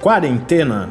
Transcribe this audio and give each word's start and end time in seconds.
Quarentena. 0.00 0.88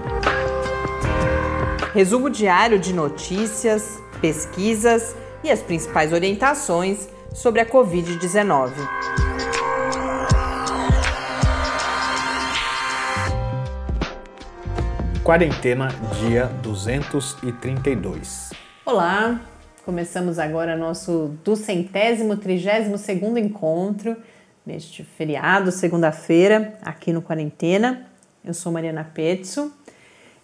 Resumo 1.96 2.30
diário 2.30 2.78
de 2.78 2.94
notícias, 2.94 4.00
pesquisas 4.22 5.16
e 5.44 5.50
as 5.50 5.64
principais 5.64 6.14
orientações 6.14 7.10
sobre 7.34 7.60
a 7.60 7.66
Covid-19. 7.66 8.72
Quarentena, 15.24 15.88
dia 16.20 16.46
232. 16.62 18.52
Olá, 18.86 19.42
começamos 19.84 20.38
agora 20.38 20.78
nosso 20.78 21.36
duzentésimo, 21.44 22.38
trigésimo 22.38 23.00
segundo 23.00 23.40
encontro 23.40 24.16
neste 24.64 25.04
feriado, 25.04 25.72
segunda-feira, 25.72 26.78
aqui 26.84 27.12
no 27.12 27.24
Quarentena. 27.24 28.09
Eu 28.44 28.54
sou 28.54 28.72
Mariana 28.72 29.04
Petzo. 29.04 29.72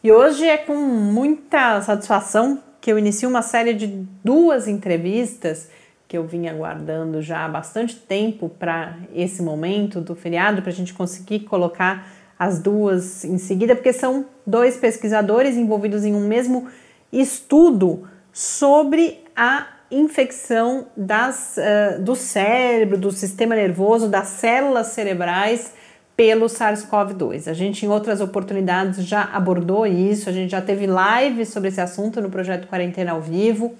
E 0.03 0.11
hoje 0.11 0.45
é 0.45 0.57
com 0.57 0.75
muita 0.75 1.81
satisfação 1.81 2.61
que 2.81 2.91
eu 2.91 2.99
inicio 2.99 3.29
uma 3.29 3.41
série 3.41 3.73
de 3.73 3.87
duas 4.23 4.67
entrevistas 4.67 5.69
que 6.07 6.17
eu 6.17 6.25
vinha 6.25 6.51
aguardando 6.51 7.21
já 7.21 7.45
há 7.45 7.47
bastante 7.47 7.95
tempo 7.95 8.49
para 8.49 8.97
esse 9.13 9.41
momento 9.41 10.01
do 10.01 10.13
feriado, 10.13 10.61
para 10.61 10.71
a 10.71 10.75
gente 10.75 10.93
conseguir 10.93 11.41
colocar 11.41 12.07
as 12.37 12.59
duas 12.59 13.23
em 13.23 13.37
seguida, 13.37 13.75
porque 13.75 13.93
são 13.93 14.25
dois 14.45 14.75
pesquisadores 14.75 15.55
envolvidos 15.55 16.03
em 16.03 16.13
um 16.13 16.27
mesmo 16.27 16.67
estudo 17.11 18.07
sobre 18.31 19.23
a 19.35 19.67
infecção 19.89 20.87
das, 20.97 21.55
uh, 21.57 22.01
do 22.01 22.15
cérebro, 22.15 22.97
do 22.97 23.11
sistema 23.11 23.55
nervoso, 23.55 24.09
das 24.09 24.27
células 24.27 24.87
cerebrais 24.87 25.73
pelo 26.15 26.45
SARS-CoV-2. 26.45 27.49
A 27.49 27.53
gente, 27.53 27.85
em 27.85 27.89
outras 27.89 28.21
oportunidades, 28.21 29.03
já 29.05 29.23
abordou 29.33 29.85
isso, 29.85 30.29
a 30.29 30.31
gente 30.31 30.51
já 30.51 30.61
teve 30.61 30.87
live 30.87 31.45
sobre 31.45 31.69
esse 31.69 31.81
assunto 31.81 32.21
no 32.21 32.29
projeto 32.29 32.67
Quarentena 32.67 33.11
ao 33.11 33.21
Vivo. 33.21 33.75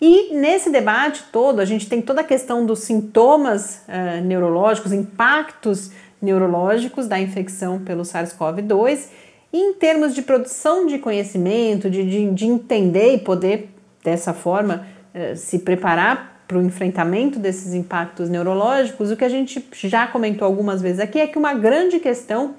E 0.00 0.34
nesse 0.34 0.70
debate 0.70 1.24
todo, 1.32 1.60
a 1.60 1.64
gente 1.64 1.88
tem 1.88 2.00
toda 2.00 2.20
a 2.20 2.24
questão 2.24 2.64
dos 2.66 2.80
sintomas 2.80 3.82
uh, 3.88 4.24
neurológicos, 4.24 4.92
impactos 4.92 5.90
neurológicos 6.20 7.06
da 7.06 7.18
infecção 7.18 7.80
pelo 7.80 8.02
SARS-CoV-2. 8.02 9.06
E 9.52 9.58
em 9.58 9.74
termos 9.74 10.14
de 10.14 10.22
produção 10.22 10.86
de 10.86 10.98
conhecimento, 10.98 11.88
de, 11.88 12.08
de, 12.08 12.30
de 12.30 12.46
entender 12.46 13.14
e 13.14 13.18
poder, 13.18 13.70
dessa 14.02 14.32
forma, 14.32 14.86
uh, 15.14 15.36
se 15.36 15.60
preparar 15.60 16.37
para 16.48 16.56
o 16.56 16.62
enfrentamento 16.62 17.38
desses 17.38 17.74
impactos 17.74 18.30
neurológicos, 18.30 19.10
o 19.10 19.16
que 19.16 19.24
a 19.24 19.28
gente 19.28 19.62
já 19.74 20.06
comentou 20.06 20.46
algumas 20.46 20.80
vezes 20.80 20.98
aqui 20.98 21.20
é 21.20 21.26
que 21.26 21.36
uma 21.36 21.52
grande 21.52 22.00
questão 22.00 22.54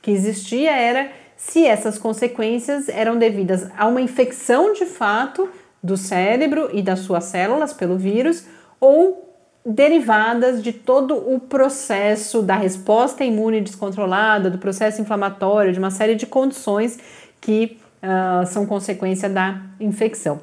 que 0.00 0.10
existia 0.10 0.72
era 0.72 1.10
se 1.36 1.66
essas 1.66 1.98
consequências 1.98 2.88
eram 2.88 3.18
devidas 3.18 3.68
a 3.76 3.86
uma 3.86 4.00
infecção 4.00 4.72
de 4.72 4.86
fato 4.86 5.46
do 5.82 5.94
cérebro 5.94 6.70
e 6.72 6.80
das 6.80 7.00
suas 7.00 7.24
células 7.24 7.74
pelo 7.74 7.98
vírus 7.98 8.46
ou 8.80 9.22
derivadas 9.66 10.62
de 10.62 10.72
todo 10.72 11.14
o 11.14 11.38
processo 11.38 12.40
da 12.40 12.56
resposta 12.56 13.24
imune 13.24 13.60
descontrolada, 13.60 14.50
do 14.50 14.58
processo 14.58 15.02
inflamatório, 15.02 15.72
de 15.72 15.78
uma 15.78 15.90
série 15.90 16.14
de 16.14 16.26
condições 16.26 16.98
que 17.40 17.78
uh, 18.02 18.46
são 18.46 18.64
consequência 18.64 19.28
da 19.28 19.60
infecção. 19.80 20.40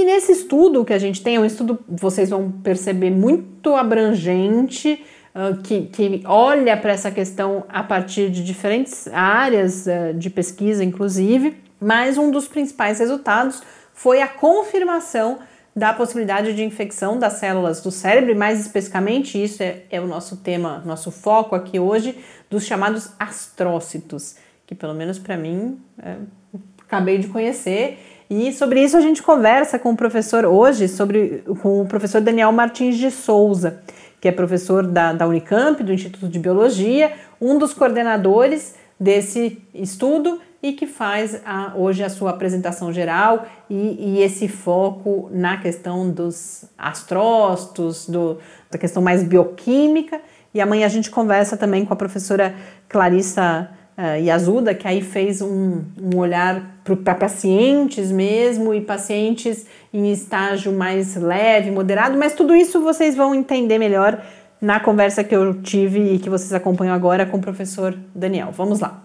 E 0.00 0.04
nesse 0.06 0.32
estudo 0.32 0.82
que 0.82 0.94
a 0.94 0.98
gente 0.98 1.22
tem, 1.22 1.36
é 1.36 1.40
um 1.40 1.44
estudo, 1.44 1.78
vocês 1.86 2.30
vão 2.30 2.50
perceber, 2.50 3.10
muito 3.10 3.76
abrangente, 3.76 5.04
uh, 5.34 5.60
que, 5.60 5.82
que 5.88 6.22
olha 6.24 6.74
para 6.74 6.92
essa 6.92 7.10
questão 7.10 7.66
a 7.68 7.82
partir 7.82 8.30
de 8.30 8.42
diferentes 8.42 9.06
áreas 9.08 9.84
uh, 9.84 10.14
de 10.14 10.30
pesquisa, 10.30 10.82
inclusive, 10.82 11.54
mas 11.78 12.16
um 12.16 12.30
dos 12.30 12.48
principais 12.48 12.98
resultados 12.98 13.62
foi 13.92 14.22
a 14.22 14.26
confirmação 14.26 15.40
da 15.76 15.92
possibilidade 15.92 16.54
de 16.54 16.64
infecção 16.64 17.18
das 17.18 17.34
células 17.34 17.82
do 17.82 17.90
cérebro, 17.90 18.34
mais 18.34 18.58
especificamente, 18.58 19.36
isso 19.42 19.62
é, 19.62 19.82
é 19.90 20.00
o 20.00 20.06
nosso 20.06 20.38
tema, 20.38 20.82
nosso 20.86 21.10
foco 21.10 21.54
aqui 21.54 21.78
hoje, 21.78 22.16
dos 22.48 22.64
chamados 22.64 23.10
astrócitos, 23.18 24.36
que 24.66 24.74
pelo 24.74 24.94
menos 24.94 25.18
para 25.18 25.36
mim 25.36 25.78
é, 26.02 26.16
acabei 26.86 27.18
de 27.18 27.28
conhecer 27.28 27.98
e 28.30 28.52
sobre 28.52 28.80
isso 28.80 28.96
a 28.96 29.00
gente 29.00 29.20
conversa 29.20 29.76
com 29.76 29.90
o 29.90 29.96
professor 29.96 30.44
hoje, 30.44 30.86
sobre, 30.86 31.42
com 31.60 31.82
o 31.82 31.86
professor 31.86 32.20
Daniel 32.20 32.52
Martins 32.52 32.96
de 32.96 33.10
Souza, 33.10 33.82
que 34.20 34.28
é 34.28 34.32
professor 34.32 34.86
da, 34.86 35.12
da 35.12 35.26
Unicamp, 35.26 35.82
do 35.82 35.92
Instituto 35.92 36.28
de 36.28 36.38
Biologia, 36.38 37.12
um 37.40 37.58
dos 37.58 37.74
coordenadores 37.74 38.76
desse 39.00 39.60
estudo 39.74 40.40
e 40.62 40.74
que 40.74 40.86
faz 40.86 41.40
a, 41.44 41.72
hoje 41.74 42.04
a 42.04 42.08
sua 42.08 42.30
apresentação 42.30 42.92
geral 42.92 43.46
e, 43.68 43.96
e, 43.98 44.22
esse 44.22 44.46
foco 44.46 45.28
na 45.32 45.56
questão 45.56 46.08
dos 46.08 46.66
astrócitos, 46.78 48.08
do, 48.08 48.38
da 48.70 48.78
questão 48.78 49.02
mais 49.02 49.24
bioquímica. 49.24 50.20
E 50.54 50.60
amanhã 50.60 50.86
a 50.86 50.90
gente 50.90 51.10
conversa 51.10 51.56
também 51.56 51.84
com 51.84 51.92
a 51.92 51.96
professora 51.96 52.54
Clarissa 52.88 53.70
uh, 53.96 54.22
Yazuda, 54.22 54.74
que 54.74 54.86
aí 54.86 55.00
fez 55.00 55.40
um, 55.40 55.82
um 56.00 56.18
olhar 56.18 56.79
para 56.84 57.14
pacientes 57.14 58.10
mesmo 58.10 58.74
e 58.74 58.80
pacientes 58.80 59.66
em 59.92 60.10
estágio 60.10 60.72
mais 60.72 61.16
leve, 61.16 61.70
moderado, 61.70 62.18
mas 62.18 62.34
tudo 62.34 62.54
isso 62.54 62.80
vocês 62.80 63.14
vão 63.14 63.34
entender 63.34 63.78
melhor 63.78 64.24
na 64.60 64.78
conversa 64.78 65.24
que 65.24 65.34
eu 65.34 65.62
tive 65.62 66.14
e 66.14 66.18
que 66.18 66.28
vocês 66.28 66.52
acompanham 66.52 66.94
agora 66.94 67.24
com 67.24 67.38
o 67.38 67.40
professor 67.40 67.96
Daniel. 68.14 68.50
Vamos 68.52 68.80
lá. 68.80 69.02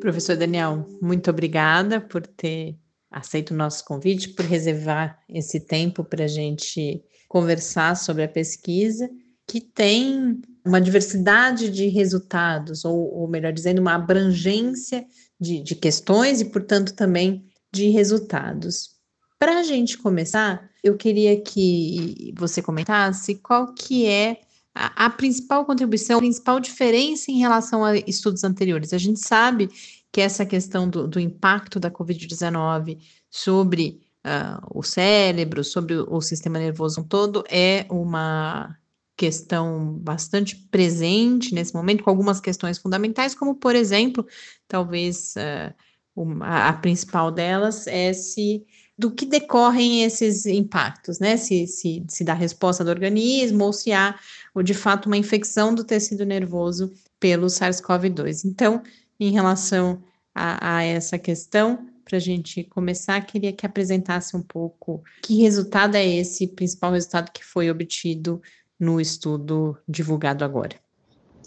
Professor 0.00 0.36
Daniel, 0.36 0.86
muito 1.00 1.30
obrigada 1.30 2.00
por 2.00 2.26
ter 2.26 2.76
aceito 3.10 3.52
o 3.52 3.56
nosso 3.56 3.84
convite, 3.84 4.30
por 4.30 4.44
reservar 4.44 5.18
esse 5.28 5.60
tempo 5.60 6.02
para 6.02 6.24
a 6.24 6.28
gente 6.28 7.02
conversar 7.28 7.96
sobre 7.96 8.24
a 8.24 8.28
pesquisa 8.28 9.08
que 9.46 9.60
tem 9.60 10.40
uma 10.64 10.80
diversidade 10.80 11.70
de 11.70 11.88
resultados, 11.88 12.84
ou, 12.84 13.14
ou 13.14 13.28
melhor 13.28 13.52
dizendo, 13.52 13.80
uma 13.80 13.94
abrangência 13.94 15.04
de, 15.40 15.60
de 15.62 15.74
questões 15.74 16.40
e, 16.40 16.44
portanto, 16.44 16.94
também 16.94 17.44
de 17.72 17.88
resultados. 17.88 18.90
Para 19.38 19.58
a 19.58 19.62
gente 19.62 19.98
começar, 19.98 20.70
eu 20.84 20.96
queria 20.96 21.40
que 21.40 22.32
você 22.36 22.62
comentasse 22.62 23.34
qual 23.36 23.74
que 23.74 24.06
é 24.06 24.40
a, 24.74 25.06
a, 25.06 25.10
principal 25.10 25.64
contribuição, 25.64 26.18
a 26.18 26.20
principal 26.20 26.60
diferença 26.60 27.30
em 27.30 27.38
relação 27.38 27.84
a 27.84 27.96
estudos 27.96 28.44
anteriores. 28.44 28.92
A 28.92 28.98
gente 28.98 29.20
sabe 29.20 29.68
que 30.12 30.20
essa 30.20 30.46
questão 30.46 30.88
do, 30.88 31.08
do 31.08 31.18
impacto 31.18 31.80
da 31.80 31.90
Covid-19 31.90 32.98
sobre 33.30 34.00
uh, 34.24 34.78
o 34.78 34.82
cérebro, 34.82 35.64
sobre 35.64 35.94
o, 35.94 36.06
o 36.08 36.20
sistema 36.20 36.58
nervoso 36.58 37.04
todo, 37.04 37.42
é 37.48 37.86
uma 37.90 38.76
questão 39.16 39.94
bastante 39.98 40.56
presente 40.70 41.54
nesse 41.54 41.74
momento, 41.74 42.02
com 42.02 42.10
algumas 42.10 42.40
questões 42.40 42.78
fundamentais, 42.78 43.34
como, 43.34 43.54
por 43.54 43.74
exemplo, 43.74 44.26
talvez 44.66 45.34
uh, 45.36 45.74
uma, 46.14 46.68
a 46.68 46.72
principal 46.72 47.30
delas 47.30 47.86
é 47.86 48.12
se 48.12 48.64
do 48.96 49.10
que 49.10 49.26
decorrem 49.26 50.04
esses 50.04 50.46
impactos, 50.46 51.18
né? 51.18 51.36
Se, 51.36 51.66
se, 51.66 52.04
se 52.08 52.24
dá 52.24 52.34
resposta 52.34 52.84
do 52.84 52.90
organismo 52.90 53.64
ou 53.64 53.72
se 53.72 53.90
há, 53.90 54.18
ou 54.54 54.62
de 54.62 54.74
fato, 54.74 55.06
uma 55.06 55.16
infecção 55.16 55.74
do 55.74 55.82
tecido 55.82 56.24
nervoso 56.24 56.92
pelo 57.18 57.46
SARS-CoV-2. 57.46 58.44
Então, 58.44 58.82
em 59.18 59.32
relação 59.32 60.02
a, 60.34 60.76
a 60.76 60.82
essa 60.82 61.18
questão, 61.18 61.86
para 62.04 62.16
a 62.16 62.20
gente 62.20 62.64
começar, 62.64 63.20
queria 63.24 63.52
que 63.52 63.64
apresentasse 63.64 64.36
um 64.36 64.42
pouco 64.42 65.02
que 65.22 65.40
resultado 65.40 65.94
é 65.96 66.06
esse 66.06 66.46
principal 66.48 66.92
resultado 66.92 67.32
que 67.32 67.44
foi 67.44 67.70
obtido 67.70 68.40
no 68.82 69.00
estudo 69.00 69.78
divulgado 69.86 70.44
agora. 70.44 70.76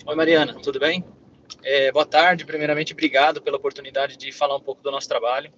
Oi, 0.05 0.15
Mariana, 0.15 0.57
tudo 0.63 0.79
bem? 0.79 1.03
É, 1.61 1.91
boa 1.91 2.05
tarde. 2.05 2.45
Primeiramente, 2.45 2.93
obrigado 2.93 3.41
pela 3.41 3.57
oportunidade 3.57 4.15
de 4.15 4.31
falar 4.31 4.55
um 4.55 4.61
pouco 4.61 4.81
do 4.81 4.89
nosso 4.89 5.09
trabalho 5.09 5.51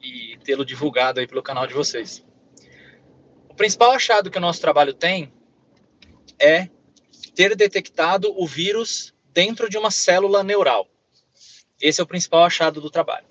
e 0.00 0.38
tê-lo 0.44 0.64
divulgado 0.64 1.18
aí 1.18 1.26
pelo 1.26 1.42
canal 1.42 1.66
de 1.66 1.74
vocês. 1.74 2.24
O 3.48 3.54
principal 3.54 3.90
achado 3.90 4.30
que 4.30 4.38
o 4.38 4.40
nosso 4.40 4.60
trabalho 4.60 4.94
tem 4.94 5.32
é 6.38 6.68
ter 7.34 7.56
detectado 7.56 8.32
o 8.40 8.46
vírus 8.46 9.12
dentro 9.32 9.68
de 9.68 9.76
uma 9.76 9.90
célula 9.90 10.44
neural. 10.44 10.86
Esse 11.80 12.00
é 12.00 12.04
o 12.04 12.06
principal 12.06 12.44
achado 12.44 12.80
do 12.80 12.90
trabalho. 12.90 13.26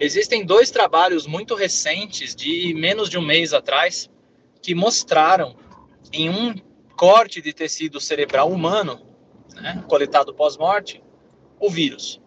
Existem 0.00 0.44
dois 0.44 0.72
trabalhos 0.72 1.28
muito 1.28 1.54
recentes, 1.54 2.34
de 2.34 2.74
menos 2.74 3.08
de 3.08 3.16
um 3.16 3.22
mês 3.24 3.54
atrás, 3.54 4.10
que 4.60 4.74
mostraram 4.74 5.56
em 6.12 6.28
um 6.28 6.69
corte 7.00 7.40
de 7.40 7.54
tecido 7.54 7.98
cerebral 7.98 8.50
humano, 8.50 9.00
né, 9.54 9.82
coletado 9.88 10.34
pós-morte, 10.34 11.02
o 11.58 11.70
vírus. 11.70 12.20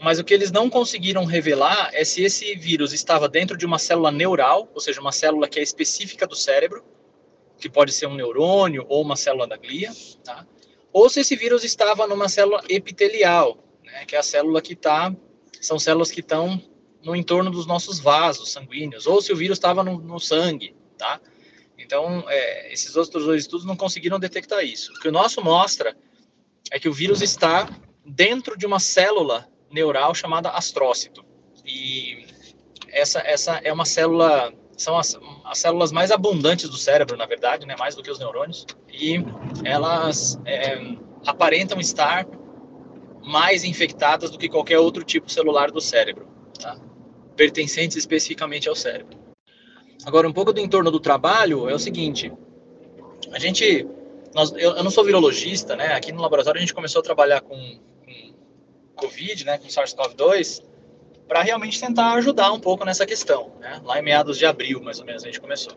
Mas 0.00 0.18
o 0.18 0.24
que 0.24 0.32
eles 0.32 0.50
não 0.50 0.70
conseguiram 0.70 1.26
revelar 1.26 1.90
é 1.92 2.02
se 2.06 2.24
esse 2.24 2.54
vírus 2.54 2.94
estava 2.94 3.28
dentro 3.28 3.54
de 3.54 3.66
uma 3.66 3.78
célula 3.78 4.10
neural, 4.10 4.66
ou 4.74 4.80
seja, 4.80 4.98
uma 4.98 5.12
célula 5.12 5.46
que 5.46 5.60
é 5.60 5.62
específica 5.62 6.26
do 6.26 6.34
cérebro, 6.34 6.82
que 7.58 7.68
pode 7.68 7.92
ser 7.92 8.06
um 8.06 8.14
neurônio 8.14 8.86
ou 8.88 9.02
uma 9.02 9.14
célula 9.14 9.46
da 9.46 9.58
glia, 9.58 9.92
tá? 10.24 10.46
ou 10.90 11.10
se 11.10 11.20
esse 11.20 11.36
vírus 11.36 11.62
estava 11.62 12.06
numa 12.06 12.30
célula 12.30 12.64
epitelial, 12.66 13.58
né, 13.84 14.06
que 14.06 14.16
é 14.16 14.18
a 14.20 14.22
célula 14.22 14.62
que 14.62 14.72
está, 14.72 15.14
são 15.60 15.78
células 15.78 16.10
que 16.10 16.20
estão 16.20 16.58
no 17.04 17.14
entorno 17.14 17.50
dos 17.50 17.66
nossos 17.66 18.00
vasos 18.00 18.52
sanguíneos, 18.52 19.06
ou 19.06 19.20
se 19.20 19.34
o 19.34 19.36
vírus 19.36 19.58
estava 19.58 19.84
no, 19.84 19.98
no, 19.98 20.18
sangue, 20.18 20.74
tá? 20.96 21.20
Então, 21.88 22.22
é, 22.28 22.70
esses 22.70 22.96
outros 22.96 23.24
dois 23.24 23.44
estudos 23.44 23.64
não 23.64 23.74
conseguiram 23.74 24.20
detectar 24.20 24.62
isso. 24.62 24.92
O 24.92 25.00
que 25.00 25.08
o 25.08 25.12
nosso 25.12 25.42
mostra 25.42 25.96
é 26.70 26.78
que 26.78 26.86
o 26.86 26.92
vírus 26.92 27.22
está 27.22 27.66
dentro 28.04 28.58
de 28.58 28.66
uma 28.66 28.78
célula 28.78 29.48
neural 29.70 30.14
chamada 30.14 30.50
astrócito. 30.50 31.24
E 31.64 32.26
essa, 32.88 33.20
essa 33.20 33.52
é 33.64 33.72
uma 33.72 33.86
célula, 33.86 34.52
são 34.76 34.98
as, 34.98 35.18
as 35.46 35.58
células 35.60 35.90
mais 35.90 36.10
abundantes 36.10 36.68
do 36.68 36.76
cérebro, 36.76 37.16
na 37.16 37.24
verdade, 37.24 37.66
né, 37.66 37.74
mais 37.78 37.94
do 37.94 38.02
que 38.02 38.10
os 38.10 38.18
neurônios, 38.18 38.66
e 38.92 39.24
elas 39.64 40.38
é, 40.44 40.78
aparentam 41.26 41.80
estar 41.80 42.26
mais 43.24 43.64
infectadas 43.64 44.30
do 44.30 44.36
que 44.36 44.50
qualquer 44.50 44.78
outro 44.78 45.02
tipo 45.02 45.32
celular 45.32 45.70
do 45.70 45.80
cérebro, 45.80 46.28
tá? 46.60 46.78
pertencentes 47.34 47.96
especificamente 47.96 48.68
ao 48.68 48.74
cérebro. 48.74 49.27
Agora, 50.04 50.28
um 50.28 50.32
pouco 50.32 50.52
do 50.52 50.60
entorno 50.60 50.90
do 50.90 51.00
trabalho 51.00 51.68
é 51.68 51.74
o 51.74 51.78
seguinte: 51.78 52.32
a 53.32 53.38
gente, 53.38 53.86
nós, 54.34 54.52
eu, 54.52 54.76
eu 54.76 54.84
não 54.84 54.90
sou 54.90 55.04
virologista, 55.04 55.76
né? 55.76 55.94
Aqui 55.94 56.12
no 56.12 56.22
laboratório 56.22 56.58
a 56.58 56.60
gente 56.60 56.74
começou 56.74 57.00
a 57.00 57.02
trabalhar 57.02 57.40
com, 57.40 57.56
com 57.56 58.34
Covid, 58.94 59.44
né, 59.44 59.58
com 59.58 59.68
SARS-CoV-2, 59.68 60.62
para 61.26 61.42
realmente 61.42 61.80
tentar 61.80 62.12
ajudar 62.14 62.52
um 62.52 62.60
pouco 62.60 62.84
nessa 62.84 63.04
questão. 63.04 63.52
Né? 63.60 63.80
Lá 63.84 63.98
em 63.98 64.02
meados 64.02 64.38
de 64.38 64.46
abril, 64.46 64.82
mais 64.82 64.98
ou 64.98 65.04
menos, 65.04 65.22
a 65.22 65.26
gente 65.26 65.40
começou. 65.40 65.74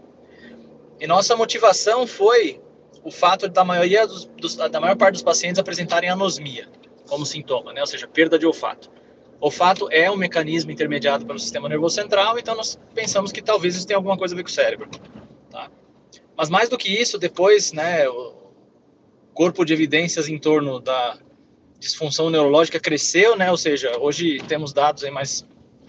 E 1.00 1.08
nossa 1.08 1.36
motivação 1.36 2.08
foi 2.08 2.62
o 3.04 3.12
fato 3.12 3.50
da 3.50 3.64
maioria 3.64 4.06
dos, 4.08 4.26
dos, 4.26 4.56
da 4.56 4.80
maior 4.80 4.96
parte 4.96 5.14
dos 5.14 5.24
pacientes 5.24 5.60
apresentarem 5.60 6.10
anosmia 6.10 6.70
como 7.08 7.26
sintoma, 7.26 7.74
né? 7.74 7.82
ou 7.82 7.88
seja, 7.88 8.08
perda 8.08 8.38
de 8.40 8.46
olfato. 8.46 8.90
Olfato 9.42 9.90
é 9.92 10.10
um 10.10 10.16
mecanismo 10.16 10.70
intermediado 10.70 11.26
pelo 11.26 11.40
sistema 11.40 11.68
nervoso 11.68 11.96
central, 11.96 12.38
então 12.38 12.56
nós 12.56 12.80
pensamos 12.94 13.32
que 13.32 13.42
talvez 13.42 13.76
isso 13.76 13.88
tenha 13.88 13.98
alguma 13.98 14.16
coisa 14.16 14.36
a 14.36 14.38
ver 14.38 14.44
com 14.44 14.50
o 14.50 14.54
cérebro. 14.54 14.88
Tá? 15.50 15.68
Mas 16.38 16.48
mais 16.48 16.70
do 16.70 16.78
que 16.78 16.90
isso, 16.90 17.18
depois, 17.18 17.74
né, 17.74 18.08
o 18.08 18.36
corpo 19.34 19.66
de 19.66 19.74
evidências 19.74 20.30
em 20.30 20.38
torno 20.38 20.80
da 20.80 21.18
disfunção 21.80 22.30
neurológica 22.30 22.80
cresceu, 22.80 23.36
né? 23.36 23.50
Ou 23.50 23.58
seja, 23.58 23.98
hoje 24.00 24.38
temos 24.48 24.72
dados 24.72 25.04
aí 25.04 25.10
mais 25.10 25.44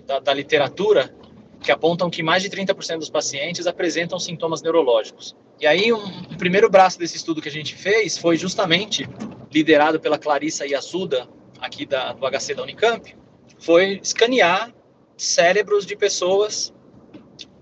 da, 0.06 0.18
da 0.18 0.32
literatura 0.32 1.14
que 1.62 1.70
apontam 1.70 2.08
que 2.08 2.22
mais 2.22 2.42
de 2.42 2.48
30% 2.48 2.98
dos 2.98 3.10
pacientes 3.10 3.66
apresentam 3.66 4.18
sintomas 4.18 4.62
neurológicos. 4.62 5.36
E 5.60 5.66
aí, 5.66 5.92
um, 5.92 6.24
primeiro 6.38 6.70
braço 6.70 6.98
desse 6.98 7.18
estudo 7.18 7.42
que 7.42 7.48
a 7.50 7.52
gente 7.52 7.74
fez 7.74 8.16
foi 8.16 8.38
justamente 8.38 9.06
liderado 9.52 10.00
pela 10.00 10.18
Clarissa 10.18 10.66
Yasuda, 10.66 11.28
aqui 11.60 11.84
da, 11.84 12.14
do 12.14 12.26
HC 12.26 12.54
da 12.54 12.62
Unicamp, 12.62 13.14
foi 13.58 14.00
escanear 14.02 14.72
cérebros 15.16 15.86
de 15.86 15.96
pessoas 15.96 16.72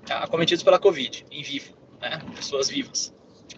acometidas 0.08 0.62
pela 0.62 0.78
Covid, 0.78 1.26
em 1.30 1.42
vivo, 1.42 1.74
né? 2.00 2.20
pessoas 2.34 2.68
vivas. 2.68 3.14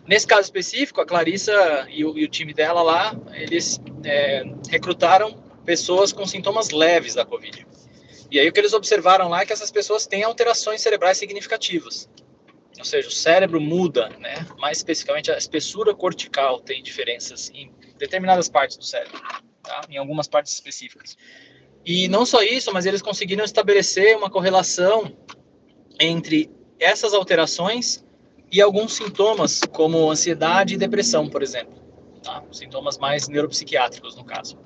Nesse 0.07 0.27
caso 0.27 0.43
específico, 0.43 1.01
a 1.01 1.07
Clarissa 1.07 1.87
e 1.89 2.05
o, 2.05 2.19
e 2.19 2.25
o 2.25 2.29
time 2.29 2.53
dela 2.53 2.83
lá, 2.83 3.15
eles 3.33 3.81
é, 4.05 4.43
recrutaram 4.69 5.33
pessoas 5.65 6.13
com 6.13 6.27
sintomas 6.27 6.71
leves 6.71 7.15
da 7.15 7.25
Covid. 7.25 7.67
E 8.31 8.41
aí 8.41 8.49
o 8.49 8.53
que 8.53 8.59
eles 8.59 8.73
observaram 8.73 9.29
lá 9.29 9.43
é 9.43 9.47
que 9.47 9.53
essas 9.53 9.71
pessoas 9.71 10.07
têm 10.07 10.25
alterações 10.25 10.81
cerebrais 10.81 11.19
significativas. 11.19 12.09
Ou 12.79 12.85
seja, 12.85 13.07
o 13.07 13.13
cérebro 13.13 13.61
muda, 13.61 14.09
né? 14.19 14.47
Mais 14.59 14.79
especificamente 14.79 15.31
a 15.31 15.37
espessura 15.37 15.95
cortical 15.95 16.59
tem 16.59 16.83
diferenças 16.83 17.51
em 17.55 17.71
determinadas 17.99 18.49
partes 18.49 18.77
do 18.77 18.85
cérebro, 18.85 19.21
tá? 19.63 19.83
Em 19.89 19.99
algumas 19.99 20.27
partes 20.27 20.53
específicas. 20.53 21.17
E 21.84 22.08
não 22.08 22.25
só 22.25 22.43
isso, 22.43 22.73
mas 22.73 22.87
eles 22.87 23.02
conseguiram 23.02 23.44
estabelecer 23.44 24.17
uma 24.17 24.31
correlação 24.31 25.12
entre 25.99 26.50
essas 26.79 27.12
alterações 27.14 28.05
e 28.50 28.61
alguns 28.61 28.94
sintomas, 28.94 29.61
como 29.73 30.11
ansiedade 30.11 30.75
e 30.75 30.76
depressão, 30.76 31.29
por 31.29 31.43
exemplo. 31.43 31.75
Tá? 32.23 32.43
Sintomas 32.52 32.99
mais 32.99 33.29
neuropsiquiátricos, 33.29 34.14
no 34.14 34.25
caso. 34.25 34.58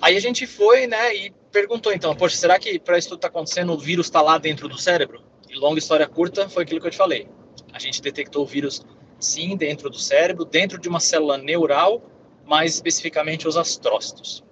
Aí 0.00 0.16
a 0.16 0.20
gente 0.20 0.46
foi, 0.46 0.86
né, 0.86 1.14
e 1.14 1.32
perguntou 1.50 1.92
então, 1.92 2.14
poxa, 2.14 2.36
será 2.36 2.58
que 2.58 2.78
para 2.78 2.98
isso 2.98 3.08
tudo 3.08 3.18
está 3.18 3.28
acontecendo, 3.28 3.72
o 3.72 3.78
vírus 3.78 4.06
está 4.06 4.20
lá 4.20 4.38
dentro 4.38 4.68
do 4.68 4.78
cérebro? 4.78 5.22
E 5.48 5.56
longa 5.56 5.78
história 5.78 6.06
curta, 6.06 6.48
foi 6.48 6.62
aquilo 6.62 6.80
que 6.80 6.86
eu 6.86 6.90
te 6.90 6.96
falei. 6.96 7.28
A 7.72 7.78
gente 7.78 8.02
detectou 8.02 8.42
o 8.42 8.46
vírus, 8.46 8.84
sim, 9.18 9.56
dentro 9.56 9.88
do 9.88 9.98
cérebro, 9.98 10.44
dentro 10.44 10.78
de 10.78 10.88
uma 10.88 11.00
célula 11.00 11.38
neural, 11.38 12.02
mais 12.44 12.74
especificamente 12.74 13.48
os 13.48 13.56
astrócitos. 13.56 14.44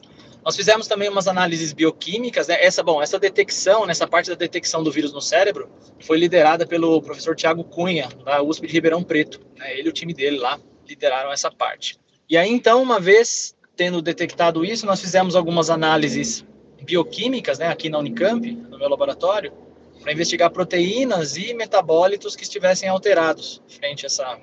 Nós 0.46 0.54
fizemos 0.54 0.86
também 0.86 1.08
umas 1.08 1.26
análises 1.26 1.72
bioquímicas, 1.72 2.46
né? 2.46 2.56
Essa, 2.64 2.80
bom, 2.80 3.02
essa 3.02 3.18
detecção, 3.18 3.84
nessa 3.84 4.06
parte 4.06 4.30
da 4.30 4.36
detecção 4.36 4.80
do 4.84 4.92
vírus 4.92 5.12
no 5.12 5.20
cérebro, 5.20 5.68
foi 5.98 6.16
liderada 6.16 6.64
pelo 6.64 7.02
professor 7.02 7.34
Tiago 7.34 7.64
Cunha, 7.64 8.08
da 8.24 8.40
USP 8.40 8.68
de 8.68 8.72
Ribeirão 8.74 9.02
Preto. 9.02 9.40
Né? 9.56 9.76
Ele 9.76 9.88
e 9.88 9.90
o 9.90 9.92
time 9.92 10.14
dele 10.14 10.38
lá 10.38 10.60
lideraram 10.88 11.32
essa 11.32 11.50
parte. 11.50 11.98
E 12.30 12.36
aí, 12.36 12.48
então, 12.48 12.80
uma 12.80 13.00
vez 13.00 13.56
tendo 13.74 14.00
detectado 14.00 14.64
isso, 14.64 14.86
nós 14.86 15.00
fizemos 15.00 15.34
algumas 15.34 15.68
análises 15.68 16.46
bioquímicas, 16.80 17.58
né, 17.58 17.66
aqui 17.66 17.88
na 17.88 17.98
Unicamp, 17.98 18.48
no 18.48 18.78
meu 18.78 18.88
laboratório, 18.88 19.52
para 20.00 20.12
investigar 20.12 20.48
proteínas 20.50 21.36
e 21.36 21.54
metabólitos 21.54 22.36
que 22.36 22.44
estivessem 22.44 22.88
alterados 22.88 23.60
frente 23.66 24.06
a 24.06 24.06
essa, 24.06 24.38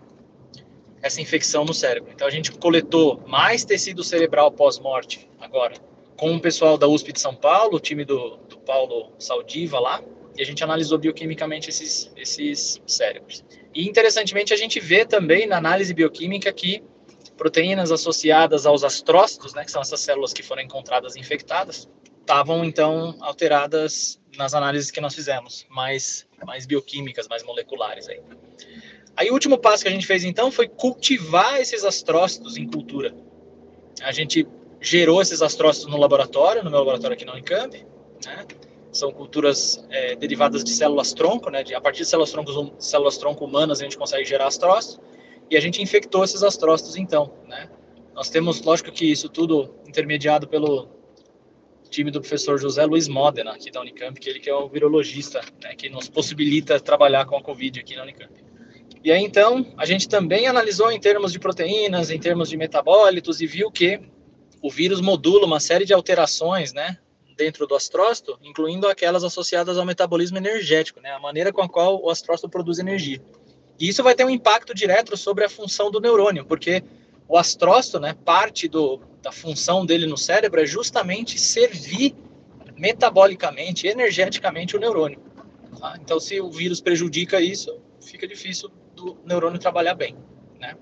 essa 1.02 1.22
infecção 1.22 1.64
no 1.64 1.74
cérebro. 1.74 2.12
Então, 2.14 2.28
a 2.28 2.32
gente 2.32 2.52
coletou 2.52 3.24
mais 3.26 3.64
tecido 3.64 4.04
cerebral 4.04 4.52
pós-morte 4.52 5.30
agora 5.40 5.93
com 6.24 6.38
o 6.38 6.40
pessoal 6.40 6.78
da 6.78 6.88
USP 6.88 7.12
de 7.12 7.20
São 7.20 7.36
Paulo, 7.36 7.76
o 7.76 7.80
time 7.82 8.06
do, 8.06 8.38
do 8.48 8.58
Paulo 8.60 9.12
Saldiva 9.20 9.78
lá, 9.78 10.02
e 10.38 10.42
a 10.42 10.46
gente 10.46 10.64
analisou 10.64 10.98
bioquimicamente 10.98 11.70
esses, 11.70 12.14
esses 12.16 12.82
cérebros. 12.88 13.44
E 13.76 13.90
interessantemente 13.90 14.54
a 14.54 14.56
gente 14.56 14.80
vê 14.80 15.04
também 15.04 15.46
na 15.46 15.58
análise 15.58 15.94
bioquímica 15.94 16.54
que 16.54 16.82
proteínas 17.36 17.92
associadas 17.92 18.66
aos 18.66 18.86
astrócitos, 18.86 19.54
né, 19.54 19.66
que 19.66 19.72
são 19.72 19.82
essas 19.82 20.00
células 20.00 20.32
que 20.32 20.42
foram 20.42 20.62
encontradas 20.62 21.18
infectadas, 21.18 21.90
estavam 22.22 22.64
então 22.64 23.18
alteradas 23.20 24.18
nas 24.38 24.54
análises 24.54 24.92
que 24.92 25.02
nós 25.02 25.14
fizemos, 25.14 25.66
mais, 25.70 26.26
mais 26.46 26.66
bioquímicas, 26.66 27.28
mais 27.28 27.44
moleculares 27.44 28.08
aí. 28.08 28.22
Aí 29.18 29.30
o 29.30 29.34
último 29.34 29.58
passo 29.58 29.84
que 29.84 29.90
a 29.90 29.92
gente 29.92 30.08
fez 30.08 30.24
então 30.24 30.50
foi 30.54 30.70
cultivar 30.70 31.60
esses 31.60 31.84
astrócitos 31.84 32.56
em 32.56 32.66
cultura. 32.66 33.14
A 34.02 34.14
gente 34.14 34.48
gerou 34.84 35.22
esses 35.22 35.42
astrócitos 35.42 35.90
no 35.90 35.98
laboratório, 35.98 36.64
no 36.64 36.70
meu 36.70 36.80
laboratório 36.80 37.16
aqui 37.16 37.24
na 37.24 37.32
Unicamp, 37.32 37.86
né? 38.26 38.46
São 38.92 39.12
culturas 39.12 39.84
é, 39.90 40.16
derivadas 40.16 40.64
de 40.64 40.70
células 40.70 41.14
tronco, 41.14 41.50
né? 41.50 41.64
A 41.74 41.82
partir 41.82 42.00
de 42.00 42.10
células 42.10 42.32
tronco, 42.32 42.76
células 42.78 43.18
tronco 43.18 43.46
humanas 43.46 43.80
a 43.80 43.84
gente 43.86 43.98
consegue 43.98 44.26
gerar 44.26 44.48
astrócitos 44.48 45.00
e 45.50 45.56
a 45.56 45.62
gente 45.62 45.82
infectou 45.82 46.24
esses 46.24 46.44
astrócitos 46.44 46.98
então, 46.98 47.34
né? 47.48 47.70
Nós 48.14 48.30
temos, 48.30 48.62
lógico 48.62 48.92
que 48.92 49.10
isso 49.10 49.30
tudo 49.30 49.74
intermediado 49.88 50.48
pelo 50.48 50.90
time 51.90 52.12
do 52.12 52.20
professor 52.20 52.60
José 52.60 52.86
Luiz 52.86 53.08
Modena, 53.08 53.54
aqui 53.54 53.72
da 53.72 53.80
Unicamp, 53.80 54.20
que 54.20 54.30
ele 54.30 54.40
que 54.40 54.50
é 54.50 54.56
o 54.56 54.68
virologista, 54.68 55.42
né, 55.64 55.76
que 55.76 55.90
nos 55.90 56.10
possibilita 56.10 56.80
trabalhar 56.80 57.26
com 57.26 57.38
a 57.38 57.42
Covid 57.42 57.80
aqui 57.80 57.96
na 57.96 58.04
Unicamp. 58.04 58.34
E 59.04 59.12
aí, 59.12 59.24
então, 59.24 59.66
a 59.78 59.86
gente 59.86 60.08
também 60.08 60.48
analisou 60.48 60.92
em 60.92 61.00
termos 61.00 61.32
de 61.32 61.40
proteínas, 61.40 62.10
em 62.10 62.20
termos 62.20 62.50
de 62.50 62.58
metabólitos, 62.58 63.42
e 63.42 63.46
viu 63.46 63.70
que 63.70 64.00
o 64.64 64.72
vírus 64.72 65.02
modula 65.02 65.46
uma 65.46 65.60
série 65.60 65.84
de 65.84 65.94
alterações, 65.94 66.72
né, 66.72 66.98
dentro 67.36 67.68
do 67.68 67.76
astrócito, 67.76 68.40
incluindo 68.42 68.88
aquelas 68.88 69.22
associadas 69.22 69.78
ao 69.78 69.86
metabolismo 69.86 70.38
energético, 70.38 71.02
né, 71.02 71.12
a 71.12 71.20
maneira 71.20 71.52
com 71.52 71.62
a 71.62 71.68
qual 71.68 72.02
o 72.02 72.10
astrócito 72.10 72.48
produz 72.48 72.80
energia. 72.80 73.22
E 73.78 73.90
isso 73.90 74.02
vai 74.02 74.16
ter 74.16 74.24
um 74.24 74.30
impacto 74.30 74.74
direto 74.74 75.18
sobre 75.18 75.44
a 75.44 75.50
função 75.50 75.92
do 75.92 76.00
neurônio, 76.00 76.46
porque 76.46 76.82
o 77.28 77.38
astrócito, 77.38 78.00
né, 78.00 78.16
parte 78.24 78.70
do, 78.70 79.02
da 79.22 79.34
função 79.34 79.86
dele 79.86 80.08
no 80.08 80.18
cérebro 80.18 80.62
é 80.62 80.66
justamente 80.66 81.38
servir 81.38 82.16
metabolicamente, 82.78 83.86
energeticamente 83.86 84.78
o 84.78 84.80
neurônio. 84.80 85.20
Tá? 85.78 85.98
Então, 86.02 86.22
se 86.22 86.40
o 86.40 86.50
vírus 86.50 86.80
prejudica 86.80 87.42
isso, 87.42 87.82
fica 88.02 88.26
difícil 88.26 88.72
do 88.96 89.18
neurônio 89.26 89.60
trabalhar 89.60 89.96
bem, 89.96 90.16
né? 90.58 90.78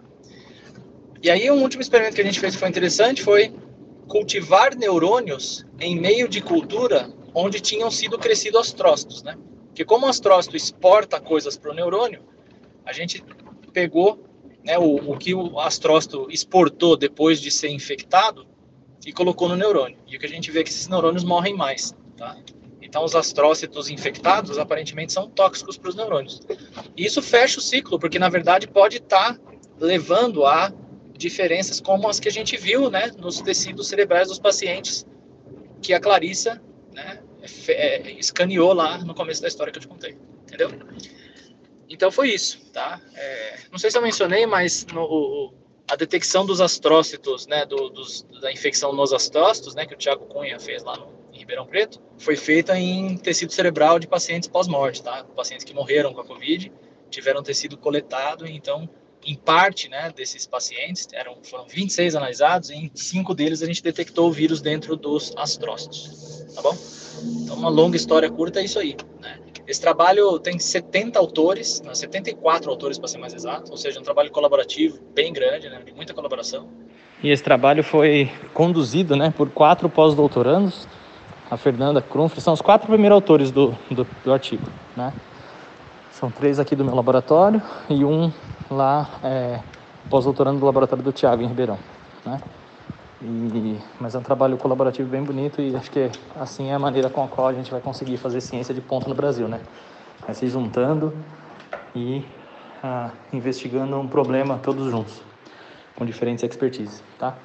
E 1.23 1.29
aí, 1.29 1.49
um 1.49 1.61
último 1.61 1.81
experimento 1.81 2.15
que 2.15 2.21
a 2.21 2.23
gente 2.23 2.39
fez 2.39 2.53
que 2.53 2.59
foi 2.59 2.69
interessante 2.69 3.23
foi 3.23 3.53
cultivar 4.11 4.75
neurônios 4.75 5.65
em 5.79 5.97
meio 5.97 6.27
de 6.27 6.41
cultura 6.41 7.09
onde 7.33 7.61
tinham 7.61 7.89
sido 7.89 8.19
crescidos 8.19 8.59
astrócitos, 8.59 9.23
né? 9.23 9.37
Porque 9.67 9.85
como 9.85 10.05
o 10.05 10.09
astrócito 10.09 10.57
exporta 10.57 11.17
coisas 11.17 11.57
para 11.57 11.71
o 11.71 11.73
neurônio, 11.73 12.21
a 12.85 12.91
gente 12.91 13.23
pegou 13.71 14.21
né, 14.65 14.77
o, 14.77 15.13
o 15.13 15.17
que 15.17 15.33
o 15.33 15.57
astrócito 15.57 16.27
exportou 16.29 16.97
depois 16.97 17.39
de 17.39 17.49
ser 17.49 17.69
infectado 17.69 18.45
e 19.05 19.13
colocou 19.13 19.47
no 19.47 19.55
neurônio. 19.55 19.97
E 20.05 20.17
o 20.17 20.19
que 20.19 20.25
a 20.25 20.29
gente 20.29 20.51
vê 20.51 20.59
é 20.59 20.63
que 20.65 20.69
esses 20.71 20.89
neurônios 20.89 21.23
morrem 21.23 21.55
mais, 21.55 21.95
tá? 22.17 22.37
Então, 22.81 23.05
os 23.05 23.15
astrócitos 23.15 23.89
infectados 23.89 24.57
aparentemente 24.57 25.13
são 25.13 25.29
tóxicos 25.29 25.77
para 25.77 25.89
os 25.89 25.95
neurônios. 25.95 26.41
E 26.97 27.05
isso 27.05 27.21
fecha 27.21 27.59
o 27.59 27.61
ciclo, 27.61 27.97
porque 27.97 28.19
na 28.19 28.27
verdade 28.27 28.67
pode 28.67 28.97
estar 28.97 29.35
tá 29.35 29.41
levando 29.79 30.45
a 30.45 30.73
diferenças 31.21 31.79
como 31.79 32.09
as 32.09 32.19
que 32.19 32.27
a 32.27 32.31
gente 32.31 32.57
viu 32.57 32.89
né, 32.89 33.11
nos 33.17 33.41
tecidos 33.41 33.87
cerebrais 33.87 34.27
dos 34.27 34.39
pacientes 34.39 35.05
que 35.81 35.93
a 35.93 35.99
Clarissa 35.99 36.61
né, 36.91 37.21
é, 37.69 38.11
escaneou 38.13 38.73
lá 38.73 38.97
no 38.99 39.13
começo 39.13 39.41
da 39.41 39.47
história 39.47 39.71
que 39.71 39.77
eu 39.77 39.81
te 39.81 39.87
contei, 39.87 40.17
entendeu? 40.43 40.69
Então 41.89 42.11
foi 42.11 42.29
isso, 42.29 42.59
tá? 42.71 43.01
É, 43.15 43.59
não 43.71 43.77
sei 43.77 43.91
se 43.91 43.97
eu 43.97 44.01
mencionei, 44.01 44.45
mas 44.45 44.85
no, 44.87 45.03
o, 45.03 45.53
a 45.89 45.95
detecção 45.95 46.45
dos 46.45 46.61
astrócitos, 46.61 47.47
né, 47.47 47.65
do, 47.65 47.89
dos, 47.89 48.23
da 48.41 48.51
infecção 48.51 48.93
nos 48.93 49.13
astrócitos, 49.13 49.75
né, 49.75 49.85
que 49.85 49.93
o 49.93 49.97
Tiago 49.97 50.25
Cunha 50.25 50.59
fez 50.59 50.83
lá 50.83 50.97
no, 50.97 51.07
em 51.33 51.39
Ribeirão 51.39 51.65
Preto, 51.65 52.01
foi 52.17 52.35
feita 52.35 52.77
em 52.77 53.17
tecido 53.17 53.51
cerebral 53.51 53.99
de 53.99 54.07
pacientes 54.07 54.47
pós-morte, 54.47 55.03
tá? 55.03 55.23
Pacientes 55.35 55.65
que 55.65 55.73
morreram 55.73 56.13
com 56.13 56.21
a 56.21 56.25
Covid, 56.25 56.71
tiveram 57.09 57.43
tecido 57.43 57.77
coletado, 57.77 58.47
então 58.47 58.89
em 59.25 59.35
parte 59.35 59.89
né, 59.89 60.11
desses 60.15 60.47
pacientes, 60.47 61.07
eram, 61.13 61.37
foram 61.43 61.65
26 61.67 62.15
analisados, 62.15 62.69
e 62.69 62.75
em 62.75 62.91
cinco 62.95 63.33
deles 63.33 63.61
a 63.61 63.65
gente 63.65 63.83
detectou 63.83 64.29
o 64.29 64.31
vírus 64.31 64.61
dentro 64.61 64.95
dos 64.95 65.33
astrócitos. 65.37 66.45
Tá 66.55 66.61
bom? 66.61 66.75
Então, 67.43 67.55
uma 67.55 67.69
longa 67.69 67.95
história 67.95 68.29
curta 68.29 68.59
é 68.59 68.65
isso 68.65 68.79
aí. 68.79 68.95
Né? 69.19 69.39
Esse 69.67 69.79
trabalho 69.79 70.39
tem 70.39 70.57
70 70.57 71.17
autores, 71.19 71.81
74 71.93 72.65
né, 72.65 72.71
autores 72.71 72.97
para 72.97 73.07
ser 73.07 73.19
mais 73.19 73.33
exato, 73.33 73.71
ou 73.71 73.77
seja, 73.77 73.99
um 73.99 74.03
trabalho 74.03 74.31
colaborativo 74.31 74.99
bem 75.13 75.31
grande, 75.31 75.69
né, 75.69 75.81
de 75.85 75.93
muita 75.93 76.13
colaboração. 76.13 76.67
E 77.23 77.29
esse 77.29 77.43
trabalho 77.43 77.83
foi 77.83 78.31
conduzido 78.53 79.15
né, 79.15 79.31
por 79.35 79.49
quatro 79.51 79.87
pós-doutorandos, 79.87 80.87
a 81.49 81.57
Fernanda 81.57 82.01
Krumfri, 82.01 82.41
são 82.41 82.53
os 82.53 82.61
quatro 82.61 82.87
primeiros 82.87 83.15
autores 83.15 83.51
do, 83.51 83.77
do, 83.89 84.07
do 84.23 84.33
artigo. 84.33 84.65
Né? 84.95 85.13
São 86.21 86.29
três 86.29 86.59
aqui 86.59 86.75
do 86.75 86.85
meu 86.85 86.93
laboratório 86.93 87.59
e 87.89 88.05
um 88.05 88.31
lá 88.69 89.09
é, 89.23 89.59
pós-doutorando 90.07 90.59
do 90.59 90.65
laboratório 90.67 91.03
do 91.03 91.11
Tiago 91.11 91.41
em 91.41 91.47
Ribeirão, 91.47 91.79
né? 92.23 92.39
E, 93.23 93.79
mas 93.99 94.13
é 94.13 94.19
um 94.19 94.21
trabalho 94.21 94.55
colaborativo 94.55 95.09
bem 95.09 95.23
bonito 95.23 95.59
e 95.59 95.75
acho 95.75 95.89
que 95.89 96.11
assim 96.35 96.69
é 96.69 96.75
a 96.75 96.79
maneira 96.79 97.09
com 97.09 97.23
a 97.23 97.27
qual 97.27 97.47
a 97.47 97.53
gente 97.53 97.71
vai 97.71 97.81
conseguir 97.81 98.17
fazer 98.17 98.39
ciência 98.39 98.71
de 98.71 98.81
ponta 98.81 99.09
no 99.09 99.15
Brasil, 99.15 99.47
né? 99.47 99.61
É 100.27 100.33
se 100.35 100.47
juntando 100.47 101.11
e 101.95 102.23
ah, 102.83 103.09
investigando 103.33 103.97
um 103.97 104.07
problema 104.07 104.59
todos 104.59 104.91
juntos, 104.91 105.23
com 105.95 106.05
diferentes 106.05 106.43
expertises, 106.43 107.01
tá? 107.17 107.35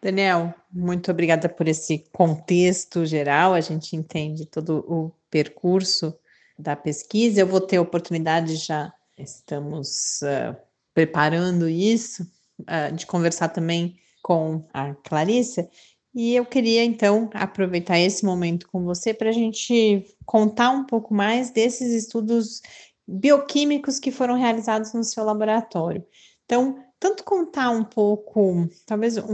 Daniel, 0.00 0.54
muito 0.72 1.10
obrigada 1.10 1.48
por 1.48 1.66
esse 1.66 2.04
contexto 2.12 3.04
geral. 3.04 3.54
A 3.54 3.60
gente 3.60 3.96
entende 3.96 4.46
todo 4.46 4.84
o 4.88 5.10
percurso 5.28 6.16
da 6.58 6.76
pesquisa. 6.76 7.40
Eu 7.40 7.46
vou 7.46 7.60
ter 7.60 7.78
oportunidade 7.78 8.56
já 8.56 8.92
estamos 9.18 10.20
uh, 10.22 10.56
preparando 10.94 11.68
isso, 11.68 12.22
uh, 12.60 12.94
de 12.94 13.06
conversar 13.06 13.48
também 13.48 13.96
com 14.22 14.66
a 14.72 14.94
Clarissa. 14.94 15.68
E 16.14 16.34
eu 16.34 16.44
queria 16.44 16.84
então 16.84 17.30
aproveitar 17.32 17.98
esse 17.98 18.24
momento 18.24 18.68
com 18.68 18.84
você 18.84 19.14
para 19.14 19.30
a 19.30 19.32
gente 19.32 20.04
contar 20.26 20.70
um 20.70 20.84
pouco 20.84 21.14
mais 21.14 21.50
desses 21.50 21.92
estudos 21.92 22.60
bioquímicos 23.06 23.98
que 23.98 24.10
foram 24.10 24.34
realizados 24.34 24.92
no 24.92 25.02
seu 25.02 25.24
laboratório. 25.24 26.04
Então, 26.44 26.84
tanto 27.02 27.24
contar 27.24 27.70
um 27.70 27.82
pouco, 27.82 28.68
talvez 28.86 29.18
um, 29.18 29.24